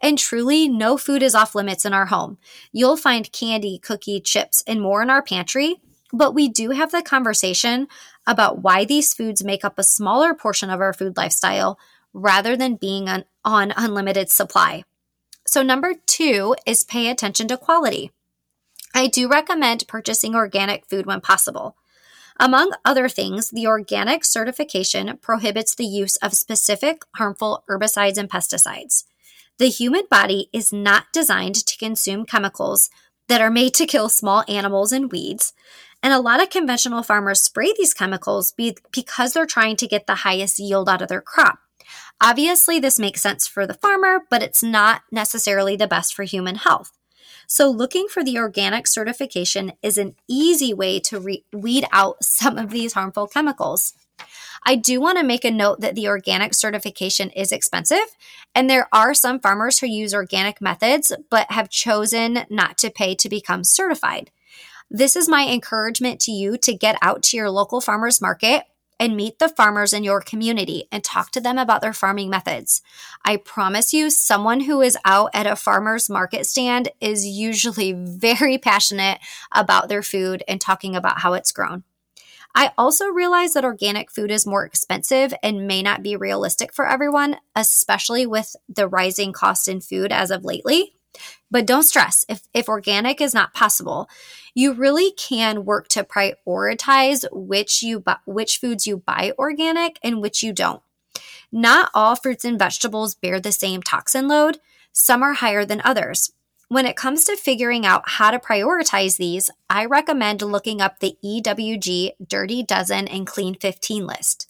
And 0.00 0.18
truly, 0.18 0.68
no 0.68 0.96
food 0.96 1.22
is 1.22 1.34
off 1.34 1.54
limits 1.54 1.84
in 1.84 1.92
our 1.92 2.06
home. 2.06 2.38
You'll 2.72 2.96
find 2.96 3.30
candy, 3.32 3.78
cookie, 3.78 4.20
chips, 4.20 4.62
and 4.66 4.80
more 4.80 5.02
in 5.02 5.10
our 5.10 5.22
pantry, 5.22 5.76
but 6.12 6.34
we 6.34 6.48
do 6.48 6.70
have 6.70 6.90
the 6.90 7.02
conversation 7.02 7.86
about 8.26 8.62
why 8.62 8.84
these 8.84 9.14
foods 9.14 9.44
make 9.44 9.64
up 9.64 9.78
a 9.78 9.84
smaller 9.84 10.34
portion 10.34 10.70
of 10.70 10.80
our 10.80 10.92
food 10.92 11.16
lifestyle 11.16 11.78
rather 12.12 12.56
than 12.56 12.76
being 12.76 13.08
on, 13.08 13.24
on 13.44 13.72
unlimited 13.76 14.30
supply. 14.30 14.84
So, 15.46 15.62
number 15.62 15.94
two 16.06 16.54
is 16.66 16.84
pay 16.84 17.08
attention 17.08 17.48
to 17.48 17.56
quality. 17.56 18.10
I 18.94 19.06
do 19.06 19.28
recommend 19.28 19.88
purchasing 19.88 20.34
organic 20.34 20.86
food 20.86 21.06
when 21.06 21.20
possible. 21.20 21.76
Among 22.38 22.72
other 22.84 23.08
things, 23.08 23.50
the 23.50 23.66
organic 23.66 24.24
certification 24.24 25.18
prohibits 25.18 25.74
the 25.74 25.84
use 25.84 26.16
of 26.16 26.34
specific 26.34 27.02
harmful 27.16 27.64
herbicides 27.68 28.16
and 28.16 28.30
pesticides. 28.30 29.04
The 29.60 29.68
human 29.68 30.04
body 30.10 30.48
is 30.54 30.72
not 30.72 31.12
designed 31.12 31.66
to 31.66 31.76
consume 31.76 32.24
chemicals 32.24 32.88
that 33.28 33.42
are 33.42 33.50
made 33.50 33.74
to 33.74 33.84
kill 33.84 34.08
small 34.08 34.42
animals 34.48 34.90
and 34.90 35.12
weeds, 35.12 35.52
and 36.02 36.14
a 36.14 36.18
lot 36.18 36.42
of 36.42 36.48
conventional 36.48 37.02
farmers 37.02 37.42
spray 37.42 37.74
these 37.76 37.92
chemicals 37.92 38.52
be- 38.52 38.78
because 38.90 39.34
they're 39.34 39.44
trying 39.44 39.76
to 39.76 39.86
get 39.86 40.06
the 40.06 40.24
highest 40.24 40.58
yield 40.58 40.88
out 40.88 41.02
of 41.02 41.08
their 41.08 41.20
crop. 41.20 41.58
Obviously, 42.22 42.80
this 42.80 42.98
makes 42.98 43.20
sense 43.20 43.46
for 43.46 43.66
the 43.66 43.74
farmer, 43.74 44.20
but 44.30 44.42
it's 44.42 44.62
not 44.62 45.02
necessarily 45.12 45.76
the 45.76 45.86
best 45.86 46.14
for 46.14 46.22
human 46.22 46.54
health. 46.54 46.92
So, 47.46 47.68
looking 47.68 48.08
for 48.08 48.24
the 48.24 48.38
organic 48.38 48.86
certification 48.86 49.72
is 49.82 49.98
an 49.98 50.14
easy 50.26 50.72
way 50.72 51.00
to 51.00 51.20
re- 51.20 51.44
weed 51.52 51.84
out 51.92 52.16
some 52.24 52.56
of 52.56 52.70
these 52.70 52.94
harmful 52.94 53.26
chemicals. 53.26 53.92
I 54.64 54.76
do 54.76 55.00
want 55.00 55.18
to 55.18 55.24
make 55.24 55.44
a 55.44 55.50
note 55.50 55.80
that 55.80 55.94
the 55.94 56.08
organic 56.08 56.54
certification 56.54 57.30
is 57.30 57.52
expensive, 57.52 58.16
and 58.54 58.68
there 58.68 58.88
are 58.92 59.14
some 59.14 59.40
farmers 59.40 59.78
who 59.78 59.86
use 59.86 60.14
organic 60.14 60.60
methods 60.60 61.12
but 61.30 61.50
have 61.50 61.70
chosen 61.70 62.44
not 62.50 62.76
to 62.78 62.90
pay 62.90 63.14
to 63.16 63.28
become 63.28 63.64
certified. 63.64 64.30
This 64.90 65.16
is 65.16 65.28
my 65.28 65.46
encouragement 65.48 66.20
to 66.22 66.32
you 66.32 66.58
to 66.58 66.74
get 66.74 66.98
out 67.00 67.22
to 67.24 67.36
your 67.36 67.50
local 67.50 67.80
farmers 67.80 68.20
market 68.20 68.64
and 69.00 69.16
meet 69.16 69.38
the 69.38 69.48
farmers 69.48 69.94
in 69.94 70.04
your 70.04 70.20
community 70.20 70.84
and 70.92 71.02
talk 71.02 71.30
to 71.30 71.40
them 71.40 71.56
about 71.56 71.80
their 71.80 71.94
farming 71.94 72.28
methods. 72.28 72.82
I 73.24 73.38
promise 73.38 73.94
you, 73.94 74.10
someone 74.10 74.60
who 74.60 74.82
is 74.82 74.98
out 75.06 75.30
at 75.32 75.46
a 75.46 75.56
farmer's 75.56 76.10
market 76.10 76.44
stand 76.44 76.90
is 77.00 77.26
usually 77.26 77.92
very 77.96 78.58
passionate 78.58 79.18
about 79.52 79.88
their 79.88 80.02
food 80.02 80.44
and 80.46 80.60
talking 80.60 80.94
about 80.94 81.20
how 81.20 81.32
it's 81.32 81.50
grown. 81.50 81.84
I 82.54 82.72
also 82.76 83.06
realize 83.06 83.52
that 83.54 83.64
organic 83.64 84.10
food 84.10 84.30
is 84.30 84.46
more 84.46 84.64
expensive 84.64 85.32
and 85.42 85.66
may 85.66 85.82
not 85.82 86.02
be 86.02 86.16
realistic 86.16 86.72
for 86.72 86.86
everyone, 86.86 87.36
especially 87.54 88.26
with 88.26 88.56
the 88.68 88.88
rising 88.88 89.32
cost 89.32 89.68
in 89.68 89.80
food 89.80 90.12
as 90.12 90.30
of 90.30 90.44
lately. 90.44 90.94
But 91.50 91.66
don't 91.66 91.82
stress 91.82 92.24
if, 92.28 92.42
if 92.54 92.68
organic 92.68 93.20
is 93.20 93.34
not 93.34 93.54
possible. 93.54 94.08
You 94.54 94.72
really 94.72 95.12
can 95.12 95.64
work 95.64 95.88
to 95.88 96.04
prioritize 96.04 97.24
which 97.32 97.82
you 97.82 98.00
bu- 98.00 98.12
which 98.24 98.58
foods 98.58 98.86
you 98.86 98.98
buy 98.98 99.32
organic 99.38 99.98
and 100.02 100.20
which 100.20 100.42
you 100.42 100.52
don't. 100.52 100.82
Not 101.52 101.90
all 101.94 102.14
fruits 102.14 102.44
and 102.44 102.58
vegetables 102.58 103.14
bear 103.14 103.40
the 103.40 103.52
same 103.52 103.82
toxin 103.82 104.28
load. 104.28 104.58
Some 104.92 105.22
are 105.22 105.34
higher 105.34 105.64
than 105.64 105.82
others. 105.84 106.32
When 106.70 106.86
it 106.86 106.94
comes 106.94 107.24
to 107.24 107.36
figuring 107.36 107.84
out 107.84 108.10
how 108.10 108.30
to 108.30 108.38
prioritize 108.38 109.16
these, 109.16 109.50
I 109.68 109.86
recommend 109.86 110.40
looking 110.40 110.80
up 110.80 111.00
the 111.00 111.16
EWG 111.20 112.12
Dirty 112.28 112.62
Dozen 112.62 113.08
and 113.08 113.26
Clean 113.26 113.56
15 113.56 114.06
list. 114.06 114.48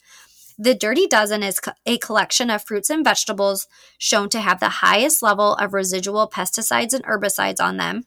The 0.59 0.75
Dirty 0.75 1.07
Dozen 1.07 1.43
is 1.43 1.59
a 1.87 1.97
collection 1.97 2.51
of 2.51 2.63
fruits 2.63 2.91
and 2.91 3.03
vegetables 3.03 3.69
shown 3.97 4.29
to 4.29 4.41
have 4.41 4.61
the 4.61 4.69
highest 4.69 5.23
level 5.23 5.55
of 5.55 5.73
residual 5.73 6.29
pesticides 6.29 6.93
and 6.93 7.03
herbicides 7.05 7.59
on 7.59 7.79
them. 7.79 8.05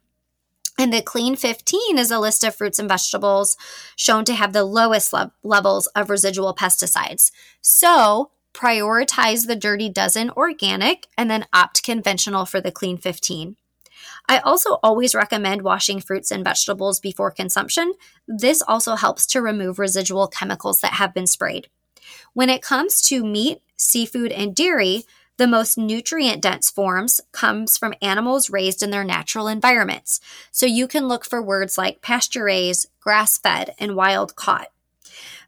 And 0.77 0.93
the 0.93 1.01
Clean 1.01 1.35
15 1.35 1.97
is 1.97 2.11
a 2.11 2.19
list 2.19 2.43
of 2.43 2.53
fruits 2.53 2.77
and 2.77 2.87
vegetables 2.87 3.57
shown 3.95 4.25
to 4.25 4.35
have 4.35 4.53
the 4.53 4.63
lowest 4.63 5.11
le- 5.11 5.33
levels 5.41 5.87
of 5.87 6.11
residual 6.11 6.53
pesticides. 6.53 7.31
So, 7.61 8.29
prioritize 8.53 9.47
the 9.47 9.55
Dirty 9.55 9.89
Dozen 9.89 10.29
organic 10.37 11.07
and 11.17 11.31
then 11.31 11.47
opt 11.51 11.81
conventional 11.81 12.45
for 12.45 12.61
the 12.61 12.71
Clean 12.71 12.99
15. 12.99 13.55
I 14.27 14.39
also 14.39 14.79
always 14.81 15.13
recommend 15.13 15.61
washing 15.61 15.99
fruits 15.99 16.31
and 16.31 16.43
vegetables 16.43 16.99
before 16.99 17.31
consumption. 17.31 17.93
This 18.27 18.61
also 18.61 18.95
helps 18.95 19.25
to 19.27 19.41
remove 19.41 19.79
residual 19.79 20.27
chemicals 20.27 20.81
that 20.81 20.93
have 20.93 21.13
been 21.13 21.27
sprayed. 21.27 21.67
When 22.33 22.49
it 22.49 22.61
comes 22.61 23.01
to 23.03 23.25
meat, 23.25 23.61
seafood, 23.75 24.31
and 24.31 24.55
dairy, 24.55 25.03
the 25.37 25.47
most 25.47 25.77
nutrient 25.77 26.41
dense 26.41 26.69
forms 26.69 27.19
comes 27.31 27.77
from 27.77 27.95
animals 28.01 28.49
raised 28.49 28.83
in 28.83 28.91
their 28.91 29.03
natural 29.03 29.47
environments. 29.47 30.19
So 30.51 30.65
you 30.65 30.87
can 30.87 31.07
look 31.07 31.25
for 31.25 31.41
words 31.41 31.77
like 31.77 32.01
pasture 32.01 32.45
raised, 32.45 32.87
grass 32.99 33.37
fed, 33.37 33.73
and 33.79 33.95
wild 33.95 34.35
caught. 34.35 34.67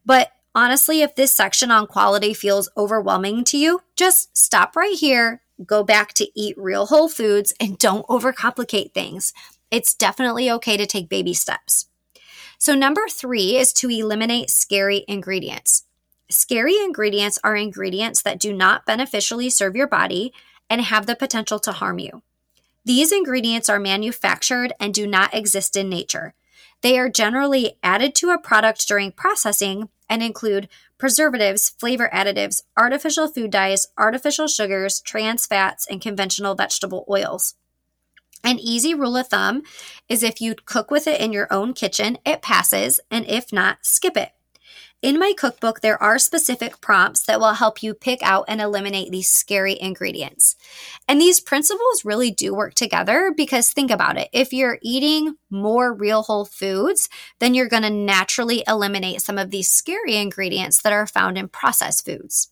But 0.05 0.31
honestly, 0.53 1.01
if 1.01 1.15
this 1.15 1.35
section 1.35 1.69
on 1.69 1.87
quality 1.87 2.33
feels 2.33 2.69
overwhelming 2.75 3.43
to 3.45 3.57
you, 3.57 3.81
just 3.95 4.35
stop 4.35 4.75
right 4.75 4.97
here, 4.97 5.41
go 5.63 5.83
back 5.83 6.13
to 6.13 6.27
eat 6.35 6.57
real 6.57 6.87
whole 6.87 7.09
foods, 7.09 7.53
and 7.59 7.77
don't 7.77 8.07
overcomplicate 8.07 8.93
things. 8.93 9.33
It's 9.71 9.93
definitely 9.93 10.49
okay 10.51 10.77
to 10.77 10.85
take 10.85 11.09
baby 11.09 11.33
steps. 11.33 11.87
So, 12.57 12.73
number 12.73 13.07
three 13.09 13.57
is 13.57 13.73
to 13.73 13.89
eliminate 13.89 14.49
scary 14.49 15.05
ingredients. 15.07 15.83
Scary 16.29 16.75
ingredients 16.77 17.37
are 17.43 17.55
ingredients 17.55 18.21
that 18.23 18.39
do 18.39 18.51
not 18.53 18.85
beneficially 18.85 19.49
serve 19.49 19.75
your 19.75 19.87
body 19.87 20.33
and 20.69 20.81
have 20.81 21.05
the 21.05 21.15
potential 21.15 21.59
to 21.59 21.71
harm 21.71 21.99
you. 21.99 22.23
These 22.83 23.11
ingredients 23.11 23.69
are 23.69 23.79
manufactured 23.79 24.73
and 24.79 24.93
do 24.93 25.05
not 25.07 25.33
exist 25.33 25.75
in 25.75 25.89
nature. 25.89 26.33
They 26.81 26.97
are 26.99 27.09
generally 27.09 27.77
added 27.81 28.15
to 28.15 28.29
a 28.29 28.39
product 28.39 28.87
during 28.87 29.11
processing 29.11 29.89
and 30.09 30.21
include 30.21 30.69
preservatives, 30.97 31.69
flavor 31.79 32.09
additives, 32.13 32.61
artificial 32.77 33.27
food 33.27 33.51
dyes, 33.51 33.87
artificial 33.97 34.47
sugars, 34.47 35.01
trans 35.01 35.45
fats, 35.45 35.87
and 35.89 36.01
conventional 36.01 36.55
vegetable 36.55 37.05
oils. 37.09 37.55
An 38.43 38.59
easy 38.59 38.93
rule 38.93 39.17
of 39.17 39.27
thumb 39.27 39.63
is 40.07 40.21
if 40.21 40.39
you 40.39 40.53
cook 40.65 40.91
with 40.91 41.07
it 41.07 41.19
in 41.19 41.33
your 41.33 41.51
own 41.51 41.73
kitchen, 41.73 42.19
it 42.25 42.43
passes, 42.43 42.99
and 43.09 43.25
if 43.25 43.51
not, 43.51 43.79
skip 43.81 44.15
it. 44.15 44.34
In 45.05 45.19
my 45.19 45.33
cookbook, 45.37 45.81
there 45.81 46.01
are 46.01 46.17
specific 46.17 46.81
prompts 46.81 47.27
that 47.27 47.39
will 47.39 47.53
help 47.53 47.83
you 47.83 47.93
pick 47.93 48.23
out 48.23 48.45
and 48.47 48.59
eliminate 48.59 49.11
these 49.11 49.29
scary 49.29 49.79
ingredients. 49.79 50.55
And 51.07 51.21
these 51.21 51.39
principles 51.39 52.03
really 52.03 52.31
do 52.31 52.55
work 52.55 52.73
together 52.73 53.31
because 53.37 53.71
think 53.71 53.91
about 53.91 54.17
it. 54.17 54.29
If 54.33 54.51
you're 54.51 54.79
eating 54.81 55.35
more 55.51 55.93
real 55.93 56.23
whole 56.23 56.43
foods, 56.43 57.07
then 57.37 57.53
you're 57.53 57.69
going 57.69 57.83
to 57.83 57.91
naturally 57.91 58.63
eliminate 58.67 59.21
some 59.21 59.37
of 59.37 59.51
these 59.51 59.71
scary 59.71 60.15
ingredients 60.15 60.81
that 60.81 60.91
are 60.91 61.05
found 61.05 61.37
in 61.37 61.49
processed 61.49 62.03
foods. 62.03 62.49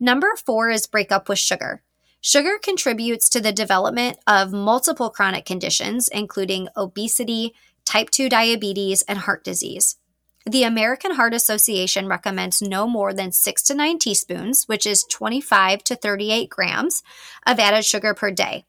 Number 0.00 0.34
four 0.34 0.68
is 0.68 0.88
break 0.88 1.12
up 1.12 1.28
with 1.28 1.38
sugar. 1.38 1.84
Sugar 2.20 2.58
contributes 2.60 3.28
to 3.28 3.40
the 3.40 3.52
development 3.52 4.18
of 4.26 4.52
multiple 4.52 5.10
chronic 5.10 5.44
conditions, 5.44 6.08
including 6.08 6.66
obesity, 6.76 7.54
type 7.84 8.10
2 8.10 8.28
diabetes, 8.28 9.02
and 9.02 9.20
heart 9.20 9.44
disease. 9.44 9.96
The 10.44 10.64
American 10.64 11.12
Heart 11.12 11.34
Association 11.34 12.08
recommends 12.08 12.60
no 12.60 12.88
more 12.88 13.12
than 13.12 13.30
6 13.30 13.62
to 13.62 13.74
9 13.74 13.98
teaspoons, 13.98 14.64
which 14.64 14.86
is 14.86 15.04
25 15.04 15.84
to 15.84 15.94
38 15.94 16.50
grams, 16.50 17.02
of 17.46 17.60
added 17.60 17.84
sugar 17.84 18.12
per 18.12 18.30
day. 18.30 18.64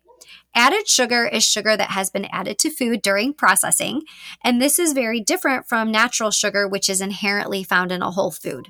Added 0.56 0.88
sugar 0.88 1.26
is 1.26 1.44
sugar 1.44 1.76
that 1.76 1.92
has 1.92 2.12
been 2.12 2.26
added 2.26 2.60
to 2.60 2.70
food 2.70 3.02
during 3.02 3.34
processing, 3.34 4.04
and 4.44 4.62
this 4.62 4.78
is 4.78 4.94
very 4.94 5.20
different 5.20 5.68
from 5.68 5.92
natural 5.92 6.30
sugar, 6.30 6.68
which 6.68 6.90
is 6.90 7.02
inherently 7.02 7.64
found 7.64 7.92
in 7.92 8.04
a 8.04 8.12
whole 8.12 8.30
food. 8.30 8.68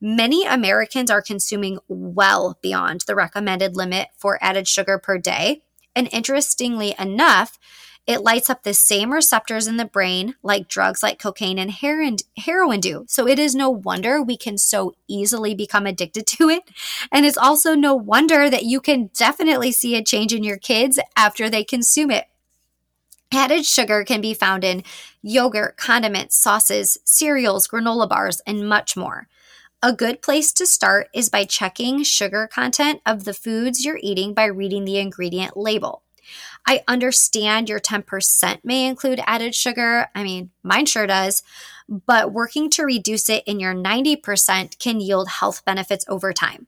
Many 0.00 0.46
Americans 0.46 1.10
are 1.10 1.20
consuming 1.20 1.80
well 1.88 2.56
beyond 2.62 3.00
the 3.00 3.16
recommended 3.16 3.74
limit 3.74 4.08
for 4.16 4.38
added 4.40 4.68
sugar 4.68 4.96
per 4.96 5.18
day. 5.18 5.62
And 5.96 6.08
interestingly 6.12 6.94
enough, 7.00 7.58
it 8.08 8.22
lights 8.22 8.48
up 8.48 8.62
the 8.62 8.72
same 8.72 9.12
receptors 9.12 9.66
in 9.66 9.76
the 9.76 9.84
brain 9.84 10.34
like 10.42 10.66
drugs 10.66 11.02
like 11.02 11.18
cocaine 11.18 11.58
and 11.58 11.70
heroin 11.70 12.80
do. 12.80 13.04
So 13.06 13.28
it 13.28 13.38
is 13.38 13.54
no 13.54 13.68
wonder 13.68 14.22
we 14.22 14.38
can 14.38 14.56
so 14.56 14.94
easily 15.06 15.54
become 15.54 15.84
addicted 15.84 16.26
to 16.26 16.48
it. 16.48 16.62
And 17.12 17.26
it's 17.26 17.36
also 17.36 17.74
no 17.74 17.94
wonder 17.94 18.48
that 18.48 18.64
you 18.64 18.80
can 18.80 19.10
definitely 19.14 19.72
see 19.72 19.94
a 19.94 20.02
change 20.02 20.32
in 20.32 20.42
your 20.42 20.56
kids 20.56 20.98
after 21.16 21.50
they 21.50 21.62
consume 21.62 22.10
it. 22.10 22.24
Added 23.30 23.66
sugar 23.66 24.04
can 24.04 24.22
be 24.22 24.32
found 24.32 24.64
in 24.64 24.84
yogurt, 25.20 25.76
condiments, 25.76 26.34
sauces, 26.34 26.96
cereals, 27.04 27.68
granola 27.68 28.08
bars, 28.08 28.40
and 28.46 28.66
much 28.66 28.96
more. 28.96 29.28
A 29.82 29.92
good 29.92 30.22
place 30.22 30.50
to 30.54 30.64
start 30.64 31.08
is 31.12 31.28
by 31.28 31.44
checking 31.44 32.02
sugar 32.04 32.48
content 32.50 33.02
of 33.04 33.24
the 33.24 33.34
foods 33.34 33.84
you're 33.84 34.00
eating 34.02 34.32
by 34.32 34.46
reading 34.46 34.86
the 34.86 34.96
ingredient 34.96 35.58
label. 35.58 36.02
I 36.68 36.82
understand 36.86 37.70
your 37.70 37.80
10% 37.80 38.58
may 38.62 38.86
include 38.86 39.22
added 39.26 39.54
sugar. 39.54 40.08
I 40.14 40.22
mean, 40.22 40.50
mine 40.62 40.84
sure 40.84 41.06
does. 41.06 41.42
But 41.88 42.34
working 42.34 42.68
to 42.72 42.84
reduce 42.84 43.30
it 43.30 43.42
in 43.46 43.58
your 43.58 43.74
90% 43.74 44.78
can 44.78 45.00
yield 45.00 45.28
health 45.28 45.64
benefits 45.64 46.04
over 46.08 46.34
time. 46.34 46.66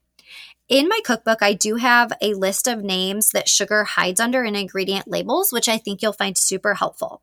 In 0.71 0.88
my 0.88 1.00
cookbook, 1.04 1.42
I 1.42 1.52
do 1.52 1.75
have 1.75 2.14
a 2.23 2.33
list 2.33 2.66
of 2.66 2.83
names 2.83 3.33
that 3.33 3.47
sugar 3.47 3.85
hides 3.85 4.21
under 4.21 4.42
in 4.42 4.57
ingredient 4.57 5.07
labels, 5.07 5.52
which 5.52 5.69
I 5.69 5.76
think 5.76 6.00
you'll 6.00 6.14
find 6.14 6.38
super 6.38 6.73
helpful. 6.73 7.21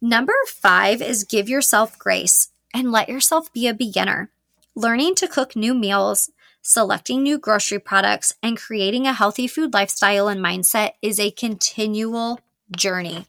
Number 0.00 0.32
five 0.46 1.02
is 1.02 1.24
give 1.24 1.46
yourself 1.46 1.98
grace 1.98 2.52
and 2.72 2.90
let 2.90 3.10
yourself 3.10 3.52
be 3.52 3.66
a 3.66 3.74
beginner. 3.74 4.30
Learning 4.74 5.14
to 5.16 5.28
cook 5.28 5.54
new 5.54 5.74
meals 5.74 6.30
selecting 6.66 7.22
new 7.22 7.38
grocery 7.38 7.78
products, 7.78 8.32
and 8.42 8.58
creating 8.58 9.06
a 9.06 9.12
healthy 9.12 9.46
food 9.46 9.72
lifestyle 9.72 10.26
and 10.26 10.44
mindset 10.44 10.94
is 11.00 11.20
a 11.20 11.30
continual 11.30 12.40
journey. 12.76 13.24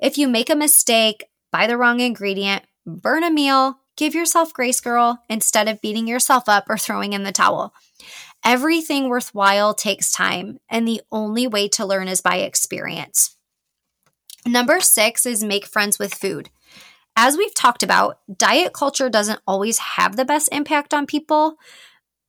If 0.00 0.18
you 0.18 0.26
make 0.26 0.50
a 0.50 0.56
mistake, 0.56 1.26
buy 1.52 1.68
the 1.68 1.76
wrong 1.76 2.00
ingredient, 2.00 2.64
burn 2.84 3.22
a 3.22 3.30
meal, 3.30 3.78
give 3.96 4.16
yourself 4.16 4.52
grace, 4.52 4.80
girl, 4.80 5.22
instead 5.28 5.68
of 5.68 5.80
beating 5.80 6.08
yourself 6.08 6.48
up 6.48 6.68
or 6.68 6.76
throwing 6.76 7.12
in 7.12 7.22
the 7.22 7.30
towel. 7.30 7.72
Everything 8.44 9.08
worthwhile 9.08 9.72
takes 9.72 10.10
time, 10.10 10.58
and 10.68 10.88
the 10.88 11.02
only 11.12 11.46
way 11.46 11.68
to 11.68 11.86
learn 11.86 12.08
is 12.08 12.20
by 12.20 12.38
experience. 12.38 13.36
Number 14.44 14.80
six 14.80 15.24
is 15.24 15.44
make 15.44 15.66
friends 15.66 16.00
with 16.00 16.14
food. 16.14 16.50
As 17.14 17.36
we've 17.36 17.54
talked 17.54 17.84
about, 17.84 18.18
diet 18.36 18.72
culture 18.72 19.08
doesn't 19.08 19.40
always 19.46 19.78
have 19.78 20.16
the 20.16 20.24
best 20.24 20.48
impact 20.50 20.92
on 20.92 21.06
people, 21.06 21.58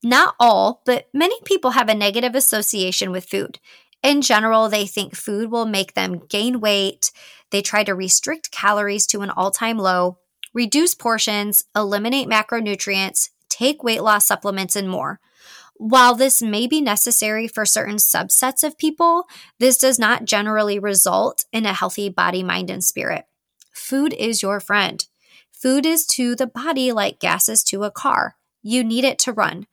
not 0.03 0.35
all, 0.39 0.81
but 0.85 1.07
many 1.13 1.35
people 1.43 1.71
have 1.71 1.89
a 1.89 1.95
negative 1.95 2.35
association 2.35 3.11
with 3.11 3.25
food. 3.25 3.59
In 4.03 4.21
general, 4.21 4.69
they 4.69 4.85
think 4.85 5.15
food 5.15 5.51
will 5.51 5.65
make 5.65 5.93
them 5.93 6.21
gain 6.29 6.59
weight. 6.59 7.11
They 7.51 7.61
try 7.61 7.83
to 7.83 7.95
restrict 7.95 8.51
calories 8.51 9.07
to 9.07 9.21
an 9.21 9.31
all 9.31 9.51
time 9.51 9.77
low, 9.77 10.19
reduce 10.53 10.93
portions, 10.93 11.65
eliminate 11.75 12.27
macronutrients, 12.27 13.29
take 13.49 13.83
weight 13.83 14.03
loss 14.03 14.27
supplements, 14.27 14.75
and 14.75 14.89
more. 14.89 15.19
While 15.75 16.15
this 16.15 16.41
may 16.41 16.65
be 16.67 16.81
necessary 16.81 17.47
for 17.47 17.65
certain 17.65 17.97
subsets 17.97 18.63
of 18.63 18.77
people, 18.77 19.25
this 19.59 19.77
does 19.77 19.99
not 19.99 20.25
generally 20.25 20.79
result 20.79 21.45
in 21.51 21.65
a 21.65 21.73
healthy 21.73 22.09
body, 22.09 22.41
mind, 22.41 22.69
and 22.69 22.83
spirit. 22.83 23.25
Food 23.71 24.13
is 24.13 24.41
your 24.41 24.59
friend. 24.59 25.05
Food 25.51 25.85
is 25.85 26.05
to 26.07 26.35
the 26.35 26.47
body 26.47 26.91
like 26.91 27.19
gas 27.19 27.47
is 27.47 27.63
to 27.65 27.83
a 27.83 27.91
car. 27.91 28.35
You 28.63 28.83
need 28.83 29.03
it 29.03 29.19
to 29.19 29.33
run. 29.33 29.67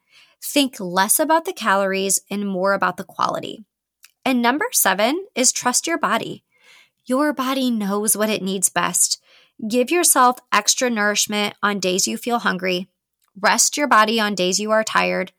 Think 0.46 0.78
less 0.78 1.18
about 1.18 1.46
the 1.46 1.54
calories 1.54 2.20
and 2.30 2.46
more 2.46 2.74
about 2.74 2.98
the 2.98 3.02
quality. 3.02 3.64
And 4.26 4.42
number 4.42 4.66
seven 4.72 5.24
is 5.34 5.50
trust 5.50 5.86
your 5.86 5.96
body. 5.96 6.44
Your 7.06 7.32
body 7.32 7.70
knows 7.70 8.14
what 8.14 8.28
it 8.28 8.42
needs 8.42 8.68
best. 8.68 9.22
Give 9.66 9.90
yourself 9.90 10.38
extra 10.52 10.90
nourishment 10.90 11.54
on 11.62 11.80
days 11.80 12.06
you 12.06 12.18
feel 12.18 12.40
hungry. 12.40 12.88
Rest 13.40 13.78
your 13.78 13.88
body 13.88 14.20
on 14.20 14.34
days 14.34 14.60
you 14.60 14.70
are 14.70 14.84
tired. 14.84 15.32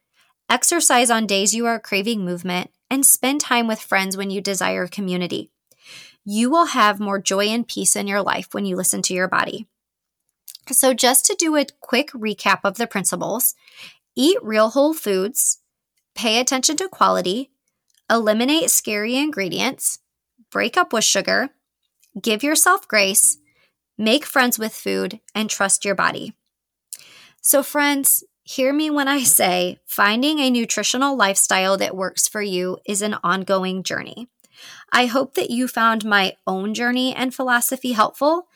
Exercise 0.50 1.12
on 1.12 1.28
days 1.28 1.54
you 1.54 1.68
are 1.68 1.80
craving 1.80 2.26
movement. 2.26 2.72
And 2.90 3.06
spend 3.06 3.42
time 3.42 3.68
with 3.68 3.80
friends 3.80 4.18
when 4.18 4.32
you 4.32 4.42
desire 4.42 4.88
community. 4.88 5.52
You 6.24 6.50
will 6.50 6.68
have 6.68 7.00
more 7.00 7.20
joy 7.20 7.46
and 7.46 7.68
peace 7.68 7.96
in 7.96 8.08
your 8.08 8.24
life 8.24 8.54
when 8.54 8.66
you 8.66 8.76
listen 8.76 9.04
to 9.04 9.14
your 9.14 9.28
body. 9.28 9.68
So, 10.72 10.94
just 10.96 11.26
to 11.28 11.36
do 11.36 11.56
a 11.56 11.66
quick 11.80 12.10
recap 12.12 12.62
of 12.64 12.78
the 12.78 12.88
principles, 12.88 13.54
Eat 14.16 14.38
real 14.42 14.70
whole 14.70 14.94
foods, 14.94 15.60
pay 16.16 16.40
attention 16.40 16.78
to 16.78 16.88
quality, 16.88 17.52
eliminate 18.10 18.70
scary 18.70 19.18
ingredients, 19.18 20.00
break 20.50 20.78
up 20.78 20.94
with 20.94 21.04
sugar, 21.04 21.50
give 22.22 22.42
yourself 22.44 22.88
grace, 22.88 23.38
make 23.98 24.26
friends 24.26 24.58
with 24.58 24.74
food, 24.74 25.20
and 25.34 25.50
trust 25.50 25.84
your 25.84 25.96
body. 25.96 26.34
So, 27.42 27.62
friends, 27.62 28.24
hear 28.44 28.72
me 28.72 28.90
when 28.90 29.08
I 29.08 29.24
say 29.24 29.80
finding 29.86 30.40
a 30.40 30.50
nutritional 30.50 31.18
lifestyle 31.18 31.78
that 31.78 31.96
works 31.96 32.28
for 32.28 32.42
you 32.42 32.78
is 32.86 33.02
an 33.02 33.18
ongoing 33.24 33.84
journey. 33.84 34.30
I 34.92 35.08
hope 35.08 35.34
that 35.34 35.50
you 35.50 35.68
found 35.68 36.06
my 36.06 36.38
own 36.48 36.74
journey 36.74 37.14
and 37.14 37.36
philosophy 37.36 37.92
helpful, 37.92 38.48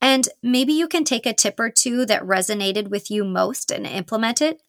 and 0.00 0.28
maybe 0.42 0.74
you 0.74 0.88
can 0.88 1.04
take 1.04 1.24
a 1.24 1.32
tip 1.32 1.58
or 1.58 1.70
two 1.70 2.04
that 2.04 2.22
resonated 2.22 2.88
with 2.88 3.10
you 3.10 3.24
most 3.24 3.70
and 3.70 3.86
implement 3.86 4.42
it 4.42 4.60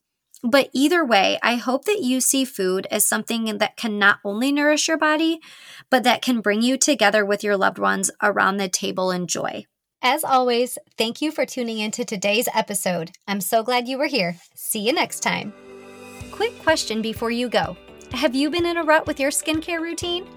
but 0.44 0.70
either 0.74 1.04
way, 1.04 1.40
I 1.42 1.56
hope 1.56 1.86
that 1.86 2.02
you 2.02 2.22
see 2.22 2.46
food 2.46 2.88
as 2.92 3.06
something 3.06 3.58
that 3.58 3.78
can 3.78 3.98
not 3.98 4.20
only 4.24 4.52
nourish 4.52 4.88
your 4.88 4.98
body, 4.98 5.40
but 5.90 6.04
that 6.04 6.22
can 6.22 6.42
bring 6.42 6.62
you 6.62 6.78
together 6.78 7.26
with 7.26 7.44
your 7.44 7.58
loved 7.58 7.80
ones 7.80 8.12
around 8.22 8.58
the 8.58 8.70
table 8.70 9.12
in 9.12 9.28
joy. 9.28 9.66
As 10.02 10.24
always, 10.24 10.78
thank 10.98 11.22
you 11.22 11.32
for 11.32 11.46
tuning 11.46 11.80
into 11.80 12.06
today's 12.06 12.48
episode. 12.54 13.12
I'm 13.28 13.42
so 13.42 13.64
glad 13.64 13.88
you 13.88 13.98
were 13.98 14.06
here. 14.06 14.38
See 14.54 14.80
you 14.80 14.94
next 14.94 15.22
time. 15.22 15.54
Quick 16.32 16.62
question 16.62 17.02
before 17.02 17.32
you 17.32 17.50
go 17.50 17.76
Have 18.12 18.36
you 18.36 18.52
been 18.52 18.66
in 18.66 18.78
a 18.78 18.84
rut 18.84 19.08
with 19.08 19.20
your 19.20 19.32
skincare 19.32 19.82
routine? 19.82 20.28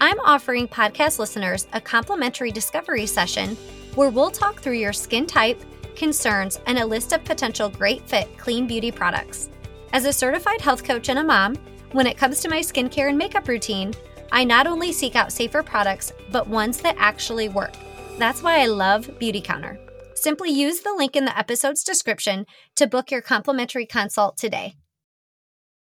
I'm 0.00 0.18
offering 0.20 0.66
podcast 0.66 1.18
listeners 1.18 1.66
a 1.74 1.80
complimentary 1.80 2.50
discovery 2.50 3.06
session 3.06 3.56
where 3.94 4.10
we'll 4.10 4.30
talk 4.30 4.60
through 4.60 4.78
your 4.78 4.94
skin 4.94 5.26
type 5.26 5.62
concerns, 5.96 6.60
and 6.66 6.78
a 6.78 6.86
list 6.86 7.12
of 7.12 7.24
potential 7.24 7.68
great 7.68 8.06
fit 8.08 8.36
clean 8.38 8.66
beauty 8.66 8.90
products. 8.90 9.48
As 9.92 10.04
a 10.04 10.12
certified 10.12 10.60
health 10.60 10.84
coach 10.84 11.08
and 11.08 11.18
a 11.18 11.24
mom, 11.24 11.56
when 11.92 12.06
it 12.06 12.16
comes 12.16 12.40
to 12.40 12.48
my 12.48 12.60
skincare 12.60 13.08
and 13.08 13.18
makeup 13.18 13.48
routine, 13.48 13.92
I 14.32 14.44
not 14.44 14.66
only 14.66 14.92
seek 14.92 15.14
out 15.14 15.32
safer 15.32 15.62
products, 15.62 16.12
but 16.30 16.48
ones 16.48 16.78
that 16.78 16.96
actually 16.98 17.50
work. 17.50 17.74
That's 18.18 18.42
why 18.42 18.60
I 18.60 18.66
love 18.66 19.06
Beautycounter. 19.20 19.78
Simply 20.14 20.50
use 20.50 20.80
the 20.80 20.94
link 20.94 21.16
in 21.16 21.24
the 21.24 21.36
episode's 21.36 21.82
description 21.82 22.46
to 22.76 22.86
book 22.86 23.10
your 23.10 23.20
complimentary 23.20 23.86
consult 23.86 24.38
today. 24.38 24.76